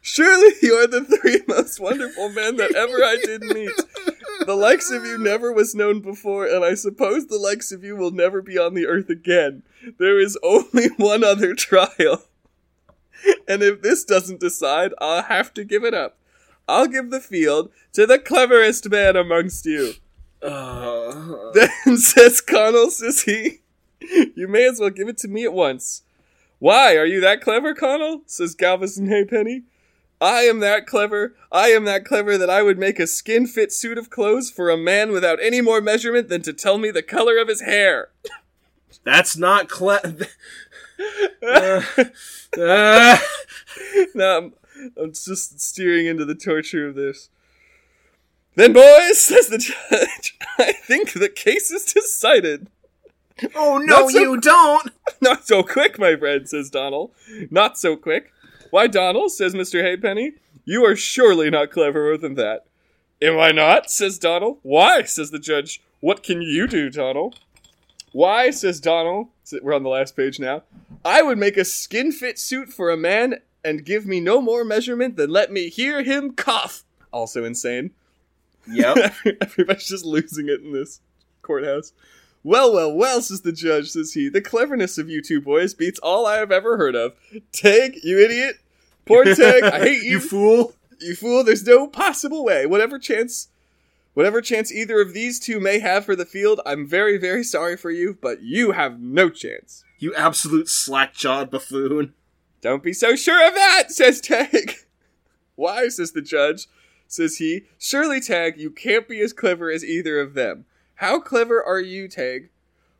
Surely 0.07 0.53
you 0.61 0.75
are 0.75 0.85
the 0.85 1.03
three 1.03 1.41
most 1.47 1.79
wonderful 1.79 2.29
men 2.29 2.57
that 2.57 2.75
ever 2.75 3.03
I 3.03 3.17
did 3.23 3.41
meet. 3.41 3.71
The 4.45 4.53
likes 4.53 4.91
of 4.91 5.03
you 5.03 5.17
never 5.17 5.51
was 5.51 5.73
known 5.73 5.99
before, 5.99 6.45
and 6.45 6.63
I 6.63 6.75
suppose 6.75 7.25
the 7.25 7.39
likes 7.39 7.71
of 7.71 7.83
you 7.83 7.95
will 7.95 8.11
never 8.11 8.43
be 8.43 8.55
on 8.55 8.75
the 8.75 8.85
earth 8.85 9.09
again. 9.09 9.63
There 9.97 10.19
is 10.19 10.37
only 10.43 10.89
one 10.97 11.23
other 11.23 11.55
trial. 11.55 12.21
And 13.47 13.63
if 13.63 13.81
this 13.81 14.03
doesn't 14.03 14.39
decide, 14.39 14.93
I'll 15.01 15.23
have 15.23 15.55
to 15.55 15.63
give 15.63 15.83
it 15.83 15.95
up. 15.95 16.19
I'll 16.67 16.87
give 16.87 17.09
the 17.09 17.19
field 17.19 17.71
to 17.93 18.05
the 18.05 18.19
cleverest 18.19 18.87
man 18.91 19.15
amongst 19.15 19.65
you. 19.65 19.93
Uh. 20.39 21.51
Then 21.55 21.69
says 21.97 22.43
Connal, 22.47 22.91
says 22.91 23.23
he, 23.23 23.61
you 24.35 24.47
may 24.47 24.69
as 24.69 24.79
well 24.79 24.91
give 24.91 25.07
it 25.07 25.17
to 25.17 25.27
me 25.27 25.45
at 25.45 25.53
once. 25.53 26.03
Why, 26.59 26.95
are 26.95 27.07
you 27.07 27.21
that 27.21 27.41
clever, 27.41 27.73
Connal? 27.73 28.21
says 28.27 28.53
Galveston 28.53 29.07
Haypenny. 29.07 29.63
I 30.21 30.41
am 30.41 30.59
that 30.59 30.87
clever, 30.87 31.35
I 31.51 31.67
am 31.69 31.85
that 31.85 32.05
clever 32.05 32.37
that 32.37 32.49
I 32.49 32.61
would 32.61 32.77
make 32.77 32.99
a 32.99 33.07
skin 33.07 33.47
fit 33.47 33.71
suit 33.71 33.97
of 33.97 34.09
clothes 34.09 34.49
for 34.49 34.69
a 34.69 34.77
man 34.77 35.11
without 35.11 35.39
any 35.41 35.61
more 35.61 35.81
measurement 35.81 36.29
than 36.29 36.41
to 36.43 36.53
tell 36.53 36.77
me 36.77 36.91
the 36.91 37.03
color 37.03 37.37
of 37.37 37.47
his 37.47 37.61
hair. 37.61 38.09
That's 39.03 39.37
not 39.37 39.69
clever. 39.69 40.27
uh, 41.47 41.81
uh. 42.57 43.17
no, 44.15 44.51
I'm 44.97 45.11
just 45.11 45.59
steering 45.59 46.05
into 46.07 46.25
the 46.25 46.35
torture 46.35 46.87
of 46.87 46.95
this. 46.95 47.29
Then, 48.55 48.73
boys, 48.73 49.19
says 49.23 49.47
the 49.47 49.57
judge, 49.57 50.37
I 50.57 50.71
think 50.71 51.13
the 51.13 51.29
case 51.29 51.71
is 51.71 51.85
decided. 51.85 52.67
Oh, 53.53 53.77
no, 53.77 54.07
so, 54.07 54.17
you 54.17 54.39
don't! 54.39 54.91
Not 55.21 55.45
so 55.45 55.61
quick, 55.61 55.99
my 55.99 56.15
friend, 56.15 56.47
says 56.47 56.69
Donald. 56.69 57.11
Not 57.51 57.77
so 57.77 57.97
quick. 57.97 58.31
Why, 58.71 58.87
Donald, 58.87 59.31
says 59.31 59.53
Mr. 59.53 59.83
Haypenny, 59.83 60.33
you 60.65 60.85
are 60.85 60.95
surely 60.95 61.49
not 61.49 61.71
cleverer 61.71 62.17
than 62.17 62.35
that. 62.35 62.65
Am 63.21 63.39
I 63.39 63.51
not? 63.51 63.89
says 63.89 64.17
Donald. 64.19 64.57
Why? 64.63 65.03
says 65.03 65.31
the 65.31 65.39
judge. 65.39 65.81
What 65.99 66.23
can 66.23 66.41
you 66.41 66.67
do, 66.67 66.89
Donald? 66.89 67.39
Why, 68.11 68.49
says 68.51 68.79
Donald, 68.79 69.27
we're 69.61 69.73
on 69.73 69.83
the 69.83 69.89
last 69.89 70.15
page 70.15 70.39
now, 70.39 70.63
I 71.03 71.21
would 71.21 71.37
make 71.37 71.57
a 71.57 71.65
skin 71.65 72.11
fit 72.11 72.39
suit 72.39 72.69
for 72.69 72.89
a 72.89 72.97
man 72.97 73.41
and 73.63 73.85
give 73.85 74.05
me 74.05 74.19
no 74.19 74.41
more 74.41 74.63
measurement 74.63 75.17
than 75.17 75.29
let 75.29 75.51
me 75.51 75.69
hear 75.69 76.03
him 76.03 76.33
cough. 76.33 76.83
Also 77.11 77.43
insane. 77.43 77.91
Yep. 78.71 79.13
Everybody's 79.41 79.87
just 79.87 80.05
losing 80.05 80.47
it 80.47 80.61
in 80.61 80.71
this 80.71 81.01
courthouse. 81.41 81.93
Well, 82.45 82.71
well, 82.71 82.93
well, 82.93 83.23
says 83.23 83.41
the 83.41 83.51
judge, 83.51 83.89
says 83.89 84.13
he. 84.13 84.29
The 84.29 84.39
cleverness 84.39 84.99
of 84.99 85.09
you 85.09 85.19
two 85.19 85.41
boys 85.41 85.73
beats 85.73 85.97
all 86.03 86.27
I 86.27 86.37
have 86.37 86.51
ever 86.51 86.77
heard 86.77 86.95
of. 86.95 87.15
Tag, 87.51 87.97
you 88.03 88.19
idiot. 88.23 88.57
Poor 89.03 89.23
Tag, 89.35 89.63
I 89.63 89.79
hate 89.79 90.03
you. 90.03 90.11
you 90.11 90.19
fool. 90.19 90.73
You 90.99 91.15
fool, 91.15 91.43
there's 91.43 91.65
no 91.65 91.87
possible 91.87 92.45
way. 92.45 92.67
Whatever 92.67 92.99
chance 92.99 93.47
whatever 94.13 94.41
chance 94.41 94.71
either 94.71 95.01
of 95.01 95.15
these 95.15 95.39
two 95.39 95.59
may 95.59 95.79
have 95.79 96.05
for 96.05 96.15
the 96.15 96.23
field, 96.23 96.61
I'm 96.67 96.85
very, 96.85 97.17
very 97.17 97.43
sorry 97.43 97.75
for 97.75 97.89
you, 97.89 98.15
but 98.21 98.43
you 98.43 98.73
have 98.73 98.99
no 98.99 99.31
chance. 99.31 99.83
You 99.97 100.13
absolute 100.13 100.69
slack 100.69 101.15
jawed 101.15 101.49
buffoon. 101.49 102.13
Don't 102.61 102.83
be 102.83 102.93
so 102.93 103.15
sure 103.15 103.45
of 103.47 103.55
that, 103.55 103.85
says 103.91 104.21
Tag. 104.21 104.75
Why, 105.55 105.87
says 105.87 106.11
the 106.11 106.21
judge, 106.21 106.67
says 107.07 107.37
he. 107.37 107.65
Surely, 107.79 108.21
Tag, 108.21 108.59
you 108.59 108.69
can't 108.69 109.07
be 109.07 109.19
as 109.21 109.33
clever 109.33 109.71
as 109.71 109.83
either 109.83 110.19
of 110.19 110.35
them. 110.35 110.65
How 110.95 111.19
clever 111.19 111.63
are 111.63 111.79
you, 111.81 112.07
Tag? 112.07 112.49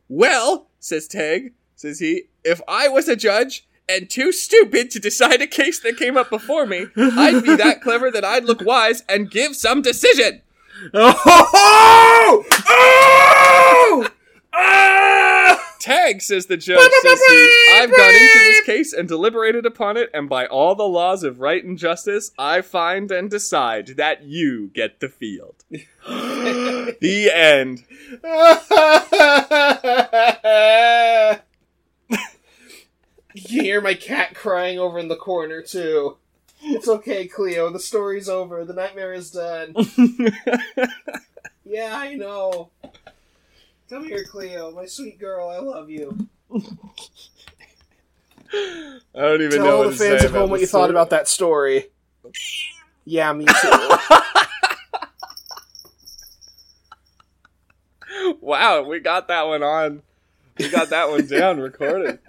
Well, 0.08 0.68
says 0.78 1.08
Tag, 1.08 1.54
says 1.74 1.98
he, 1.98 2.24
if 2.44 2.60
I 2.68 2.88
was 2.88 3.08
a 3.08 3.16
judge 3.16 3.66
and 3.88 4.08
too 4.10 4.32
stupid 4.32 4.90
to 4.90 5.00
decide 5.00 5.40
a 5.40 5.46
case 5.46 5.80
that 5.80 5.96
came 5.96 6.16
up 6.16 6.28
before 6.30 6.66
me, 6.66 6.86
I'd 6.96 7.42
be 7.42 7.56
that 7.56 7.80
clever 7.80 8.10
that 8.10 8.24
I'd 8.24 8.44
look 8.44 8.60
wise 8.62 9.02
and 9.08 9.30
give 9.30 9.56
some 9.56 9.82
decision. 9.82 10.42
Oh! 10.92 12.44
Oh! 12.68 14.08
Ah! 14.52 15.74
Tag, 15.80 16.20
says 16.20 16.46
the 16.46 16.56
judge, 16.58 16.90
says 17.00 17.20
he, 17.28 17.66
I've 17.72 17.90
gone 17.90 18.14
into 18.14 18.38
this 18.40 18.60
case 18.62 18.92
and 18.92 19.08
deliberated 19.08 19.64
upon 19.64 19.96
it, 19.96 20.10
and 20.12 20.28
by 20.28 20.46
all 20.46 20.74
the 20.74 20.82
laws 20.86 21.22
of 21.22 21.40
right 21.40 21.64
and 21.64 21.78
justice, 21.78 22.32
I 22.38 22.60
find 22.60 23.10
and 23.10 23.30
decide 23.30 23.86
that 23.96 24.24
you 24.24 24.70
get 24.74 25.00
the 25.00 25.08
field. 25.08 25.64
the 27.00 27.30
end. 27.32 27.84
you 33.34 33.62
hear 33.62 33.80
my 33.80 33.94
cat 33.94 34.34
crying 34.34 34.78
over 34.78 34.98
in 34.98 35.08
the 35.08 35.16
corner, 35.16 35.62
too. 35.62 36.16
It's 36.62 36.88
okay, 36.88 37.26
Cleo. 37.26 37.70
The 37.70 37.78
story's 37.78 38.28
over. 38.28 38.64
The 38.64 38.72
nightmare 38.74 39.12
is 39.12 39.30
done. 39.30 39.74
yeah, 41.64 41.96
I 41.96 42.14
know. 42.14 42.70
Come 43.88 44.04
here, 44.04 44.24
Cleo, 44.24 44.72
my 44.72 44.86
sweet 44.86 45.18
girl. 45.20 45.48
I 45.48 45.58
love 45.58 45.90
you. 45.90 46.28
I 46.52 46.60
don't 49.14 49.42
even 49.42 49.58
Tell 49.58 49.64
know. 49.64 49.82
Tell 49.82 49.90
the 49.90 49.96
fans 49.96 50.24
at 50.24 50.30
home 50.32 50.50
what 50.50 50.60
you 50.60 50.66
story. 50.66 50.82
thought 50.82 50.90
about 50.90 51.10
that 51.10 51.28
story. 51.28 51.86
Yeah, 53.04 53.32
me 53.32 53.44
too. 53.44 53.52
wow, 58.46 58.82
we 58.82 59.00
got 59.00 59.28
that 59.28 59.46
one 59.46 59.62
on. 59.62 60.02
We 60.56 60.70
got 60.70 60.88
that 60.90 61.10
one 61.10 61.26
down, 61.26 61.60
recorded. 61.60 62.20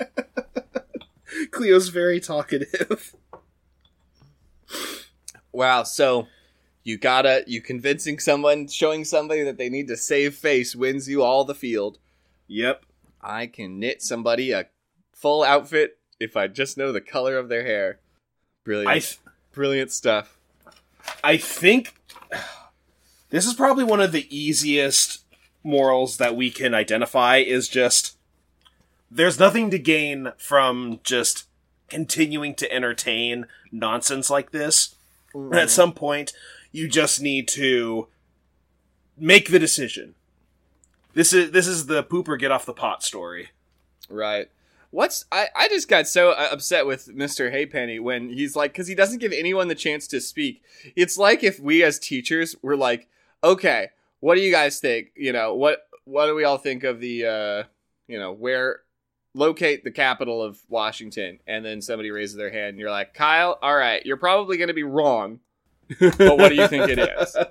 Cleo's 1.52 1.90
very 1.90 2.20
talkative. 2.20 3.16
Wow, 5.54 5.84
so 5.84 6.28
you 6.84 6.98
gotta 6.98 7.44
you 7.48 7.62
convincing 7.62 8.20
someone, 8.20 8.68
showing 8.68 9.06
somebody 9.06 9.44
that 9.44 9.58
they 9.58 9.70
need 9.70 9.88
to 9.88 9.96
save 9.96 10.36
face 10.36 10.76
wins 10.76 11.08
you 11.08 11.24
all 11.24 11.46
the 11.46 11.56
field. 11.56 12.00
Yep. 12.48 12.86
I 13.22 13.48
can 13.48 13.80
knit 13.80 14.02
somebody 14.02 14.52
a 14.52 14.68
full 15.14 15.44
outfit 15.44 16.00
if 16.20 16.36
I 16.36 16.48
just 16.48 16.78
know 16.78 16.92
the 16.92 17.02
color 17.02 17.38
of 17.38 17.50
their 17.50 17.64
hair. 17.64 18.00
Brilliant. 18.64 18.90
I 18.90 19.00
th- 19.00 19.20
Brilliant 19.52 19.92
stuff. 19.92 20.38
I 21.24 21.38
think 21.38 21.96
this 23.30 23.46
is 23.46 23.54
probably 23.54 23.84
one 23.84 24.02
of 24.02 24.12
the 24.12 24.28
easiest 24.36 25.24
morals 25.64 26.18
that 26.18 26.36
we 26.36 26.50
can 26.50 26.74
identify 26.74 27.38
is 27.38 27.68
just 27.68 28.18
there's 29.10 29.40
nothing 29.40 29.70
to 29.72 29.80
gain 29.80 30.32
from 30.38 31.00
just 31.04 31.46
continuing 31.90 32.54
to 32.56 32.72
entertain 32.72 33.48
nonsense 33.72 34.30
like 34.30 34.52
this. 34.52 34.96
And 35.34 35.56
at 35.56 35.70
some 35.70 35.94
point, 35.94 36.34
you 36.72 36.88
just 36.88 37.22
need 37.22 37.48
to 37.50 38.08
make 39.18 39.50
the 39.50 39.60
decision. 39.60 40.16
This 41.14 41.34
is 41.34 41.52
this 41.52 41.68
is 41.68 41.88
the 41.88 42.04
pooper 42.04 42.38
get 42.40 42.52
off 42.52 42.66
the 42.66 42.74
pot 42.74 43.04
story. 43.04 43.50
Right. 44.10 44.50
What's 44.92 45.26
I, 45.32 45.48
I 45.56 45.68
just 45.68 45.90
got 45.90 46.08
so 46.08 46.32
uh, 46.32 46.50
upset 46.52 46.86
with 46.86 47.08
Mr. 47.08 47.52
Haypenny 47.52 48.00
when 48.00 48.30
he's 48.30 48.56
like 48.56 48.74
cuz 48.74 48.88
he 48.88 48.96
doesn't 48.96 49.20
give 49.20 49.34
anyone 49.34 49.68
the 49.68 49.76
chance 49.76 50.08
to 50.08 50.22
speak. 50.22 50.64
It's 50.96 51.18
like 51.18 51.44
if 51.44 51.60
we 51.60 51.84
as 51.84 52.00
teachers 52.00 52.56
were 52.62 52.78
like, 52.78 53.08
"Okay, 53.44 53.90
what 54.20 54.36
do 54.36 54.42
you 54.42 54.52
guys 54.52 54.80
think? 54.80 55.10
You 55.16 55.34
know, 55.34 55.56
what 55.56 55.80
what 56.06 56.28
do 56.28 56.36
we 56.36 56.44
all 56.44 56.58
think 56.58 56.84
of 56.84 57.00
the 57.00 57.26
uh, 57.26 57.64
you 58.08 58.20
know, 58.20 58.32
where 58.32 58.82
locate 59.34 59.84
the 59.84 59.92
capital 59.92 60.42
of 60.42 60.60
Washington?" 60.70 61.40
And 61.48 61.66
then 61.66 61.82
somebody 61.82 62.12
raises 62.12 62.36
their 62.36 62.52
hand 62.52 62.70
and 62.70 62.80
you're 62.80 62.92
like, 62.92 63.14
"Kyle, 63.14 63.58
all 63.62 63.76
right, 63.76 64.06
you're 64.06 64.18
probably 64.18 64.58
going 64.58 64.70
to 64.70 64.74
be 64.74 64.84
wrong." 64.84 65.40
but 66.00 66.38
what 66.38 66.50
do 66.50 66.56
you 66.56 66.68
think 66.68 66.90
it 66.90 67.00
is? 67.00 67.36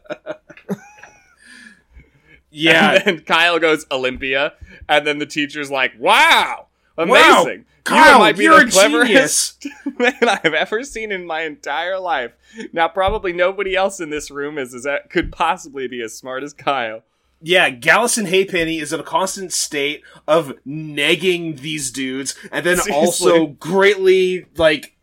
Yeah, 2.51 2.93
And 2.93 3.05
then 3.05 3.21
Kyle 3.21 3.59
goes 3.59 3.85
Olympia, 3.91 4.55
and 4.89 5.07
then 5.07 5.19
the 5.19 5.27
teacher's 5.27 5.71
like, 5.71 5.93
"Wow, 5.99 6.69
amazing! 6.97 7.15
Wow, 7.19 7.51
you 7.51 7.65
Kyle, 7.85 8.19
might 8.19 8.37
be 8.37 8.45
you're 8.45 8.65
the 8.65 8.71
cleverest 8.71 9.67
man 9.99 10.17
I've 10.23 10.55
ever 10.55 10.85
seen 10.85 11.13
in 11.13 11.27
my 11.27 11.43
entire 11.43 11.99
life." 11.99 12.33
Now, 12.73 12.89
probably 12.89 13.33
nobody 13.33 13.75
else 13.75 14.01
in 14.01 14.11
this 14.11 14.31
room 14.31 14.59
is, 14.59 14.75
is 14.75 14.85
that 14.85 15.11
could 15.11 15.33
possibly 15.33 15.87
be 15.89 16.03
as 16.03 16.17
smart 16.17 16.43
as 16.43 16.53
Kyle. 16.53 17.03
Yeah, 17.43 17.71
Gallison 17.71 18.27
Haypenny 18.27 18.81
is 18.81 18.93
in 18.93 19.01
a 19.01 19.05
constant 19.05 19.53
state 19.53 20.03
of 20.27 20.55
negging 20.67 21.61
these 21.61 21.91
dudes, 21.91 22.35
and 22.51 22.65
then 22.65 22.79
Seriously. 22.79 22.95
also 22.95 23.47
greatly 23.47 24.47
like 24.57 24.97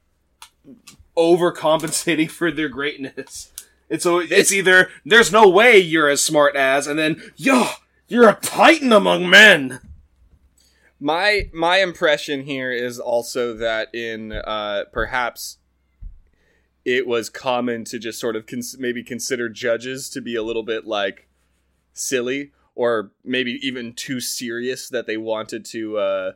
overcompensating 1.16 2.30
for 2.30 2.52
their 2.52 2.70
greatness. 2.70 3.52
It's 3.90 4.04
so 4.04 4.20
it's 4.20 4.52
either 4.52 4.90
there's 5.06 5.32
no 5.32 5.48
way 5.48 5.78
you're 5.78 6.10
as 6.10 6.24
smart 6.24 6.56
as, 6.56 6.88
and 6.88 6.98
then 6.98 7.22
yo, 7.36 7.68
you're 8.08 8.30
a 8.30 8.36
titan 8.42 8.92
among 8.92 9.30
men. 9.30 9.80
My 11.04 11.50
my 11.52 11.80
impression 11.80 12.44
here 12.44 12.72
is 12.72 12.98
also 12.98 13.54
that 13.56 13.94
in 13.94 14.32
uh, 14.32 14.86
perhaps 14.94 15.58
it 16.86 17.06
was 17.06 17.30
common 17.30 17.84
to 17.84 18.00
just 18.00 18.22
sort 18.22 18.38
of 18.38 18.46
cons- 18.46 18.78
maybe 18.80 19.04
consider 19.04 19.50
judges 19.50 20.10
to 20.12 20.22
be 20.22 20.38
a 20.38 20.42
little 20.42 20.64
bit 20.64 20.86
like 20.88 21.28
silly 21.92 22.54
or 22.74 23.12
maybe 23.22 23.60
even 23.62 23.92
too 23.92 24.22
serious 24.22 24.88
that 24.88 25.06
they 25.06 25.18
wanted 25.18 25.66
to 25.66 25.98
uh, 25.98 26.32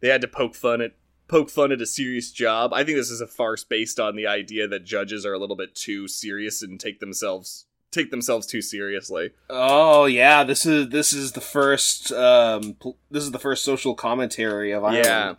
they 0.00 0.08
had 0.08 0.22
to 0.22 0.28
poke 0.28 0.54
fun 0.54 0.80
at 0.80 0.92
poke 1.28 1.50
fun 1.50 1.70
at 1.70 1.82
a 1.82 1.86
serious 1.86 2.32
job. 2.32 2.72
I 2.72 2.82
think 2.82 2.96
this 2.96 3.10
is 3.10 3.20
a 3.20 3.26
farce 3.26 3.62
based 3.62 4.00
on 4.00 4.16
the 4.16 4.26
idea 4.26 4.68
that 4.68 4.86
judges 4.86 5.26
are 5.26 5.34
a 5.34 5.38
little 5.38 5.54
bit 5.54 5.74
too 5.74 6.08
serious 6.08 6.62
and 6.62 6.80
take 6.80 6.98
themselves 6.98 7.66
take 7.90 8.10
themselves 8.10 8.46
too 8.46 8.62
seriously. 8.62 9.30
Oh 9.48 10.06
yeah, 10.06 10.44
this 10.44 10.64
is 10.66 10.88
this 10.90 11.12
is 11.12 11.32
the 11.32 11.40
first 11.40 12.12
um 12.12 12.74
pl- 12.74 12.96
this 13.10 13.24
is 13.24 13.32
the 13.32 13.38
first 13.38 13.64
social 13.64 13.94
commentary 13.94 14.72
of 14.72 14.84
Ireland. 14.84 15.38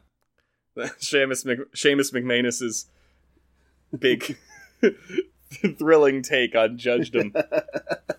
Yeah. 0.78 0.88
Seumas, 1.00 1.46
Mc, 1.46 1.60
Seumas 1.76 2.12
MacManus's 2.12 2.86
big 3.98 4.38
thrilling 5.78 6.22
take 6.22 6.56
on 6.56 6.78
judgedom. 6.78 7.34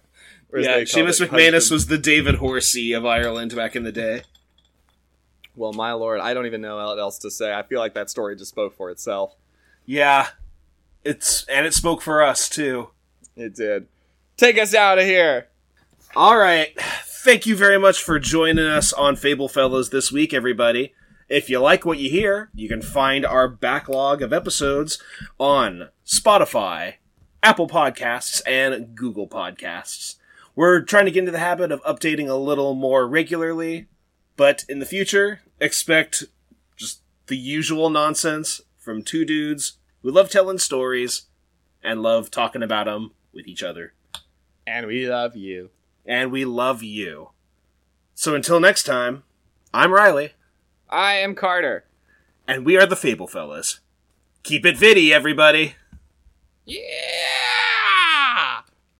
Yeah, 0.54 0.80
Seumas 0.84 1.18
it, 1.18 1.30
MacManus 1.30 1.70
was 1.70 1.86
the 1.86 1.96
David 1.96 2.34
Horsey 2.34 2.92
of 2.92 3.06
Ireland 3.06 3.56
back 3.56 3.74
in 3.74 3.84
the 3.84 3.90
day. 3.92 4.24
Well, 5.56 5.72
my 5.72 5.92
lord, 5.92 6.20
I 6.20 6.34
don't 6.34 6.44
even 6.44 6.60
know 6.60 6.76
what 6.76 6.98
else 6.98 7.16
to 7.20 7.30
say. 7.30 7.54
I 7.54 7.62
feel 7.62 7.80
like 7.80 7.94
that 7.94 8.10
story 8.10 8.36
just 8.36 8.50
spoke 8.50 8.74
for 8.74 8.90
itself. 8.90 9.34
Yeah, 9.86 10.28
it's 11.04 11.46
and 11.46 11.64
it 11.64 11.72
spoke 11.72 12.02
for 12.02 12.22
us 12.22 12.50
too. 12.50 12.90
It 13.34 13.54
did. 13.54 13.86
Take 14.36 14.58
us 14.58 14.74
out 14.74 14.98
of 14.98 15.04
here. 15.04 15.48
All 16.16 16.36
right. 16.36 16.78
Thank 17.04 17.46
you 17.46 17.54
very 17.54 17.78
much 17.78 18.02
for 18.02 18.18
joining 18.18 18.66
us 18.66 18.92
on 18.92 19.16
Fable 19.16 19.48
Fellows 19.48 19.90
this 19.90 20.10
week, 20.10 20.34
everybody. 20.34 20.94
If 21.28 21.48
you 21.48 21.60
like 21.60 21.84
what 21.84 21.98
you 21.98 22.10
hear, 22.10 22.50
you 22.54 22.68
can 22.68 22.82
find 22.82 23.24
our 23.24 23.48
backlog 23.48 24.20
of 24.20 24.32
episodes 24.32 25.00
on 25.38 25.90
Spotify, 26.04 26.94
Apple 27.42 27.68
Podcasts, 27.68 28.42
and 28.46 28.94
Google 28.94 29.28
Podcasts. 29.28 30.16
We're 30.54 30.82
trying 30.82 31.04
to 31.04 31.10
get 31.10 31.20
into 31.20 31.32
the 31.32 31.38
habit 31.38 31.70
of 31.70 31.82
updating 31.84 32.28
a 32.28 32.34
little 32.34 32.74
more 32.74 33.06
regularly, 33.06 33.86
but 34.36 34.64
in 34.68 34.78
the 34.78 34.86
future, 34.86 35.40
expect 35.60 36.24
just 36.76 37.00
the 37.28 37.36
usual 37.36 37.88
nonsense 37.88 38.60
from 38.76 39.02
two 39.02 39.24
dudes 39.24 39.78
who 40.02 40.10
love 40.10 40.28
telling 40.28 40.58
stories 40.58 41.22
and 41.82 42.02
love 42.02 42.30
talking 42.30 42.62
about 42.62 42.86
them 42.86 43.12
with 43.32 43.46
each 43.46 43.62
other 43.62 43.94
And 44.66 44.87
we 44.87 45.09
love 45.09 45.37
you. 45.37 45.70
and 46.05 46.31
we 46.33 46.44
love 46.44 46.83
you. 46.83 47.31
So 48.14 48.35
until 48.35 48.61
next 48.61 48.83
time, 48.85 49.22
I'm 49.75 49.92
Riley, 49.92 50.33
I 50.88 51.14
am 51.14 51.35
Carter. 51.35 51.85
and 52.46 52.64
we 52.66 52.77
are 52.77 52.87
the 52.87 52.96
Fable 52.96 53.27
Fellas. 53.27 53.81
Keep 54.42 54.66
it 54.66 54.77
viddy, 54.77 55.11
everybody. 55.11 55.77
Yeah. 56.64 56.81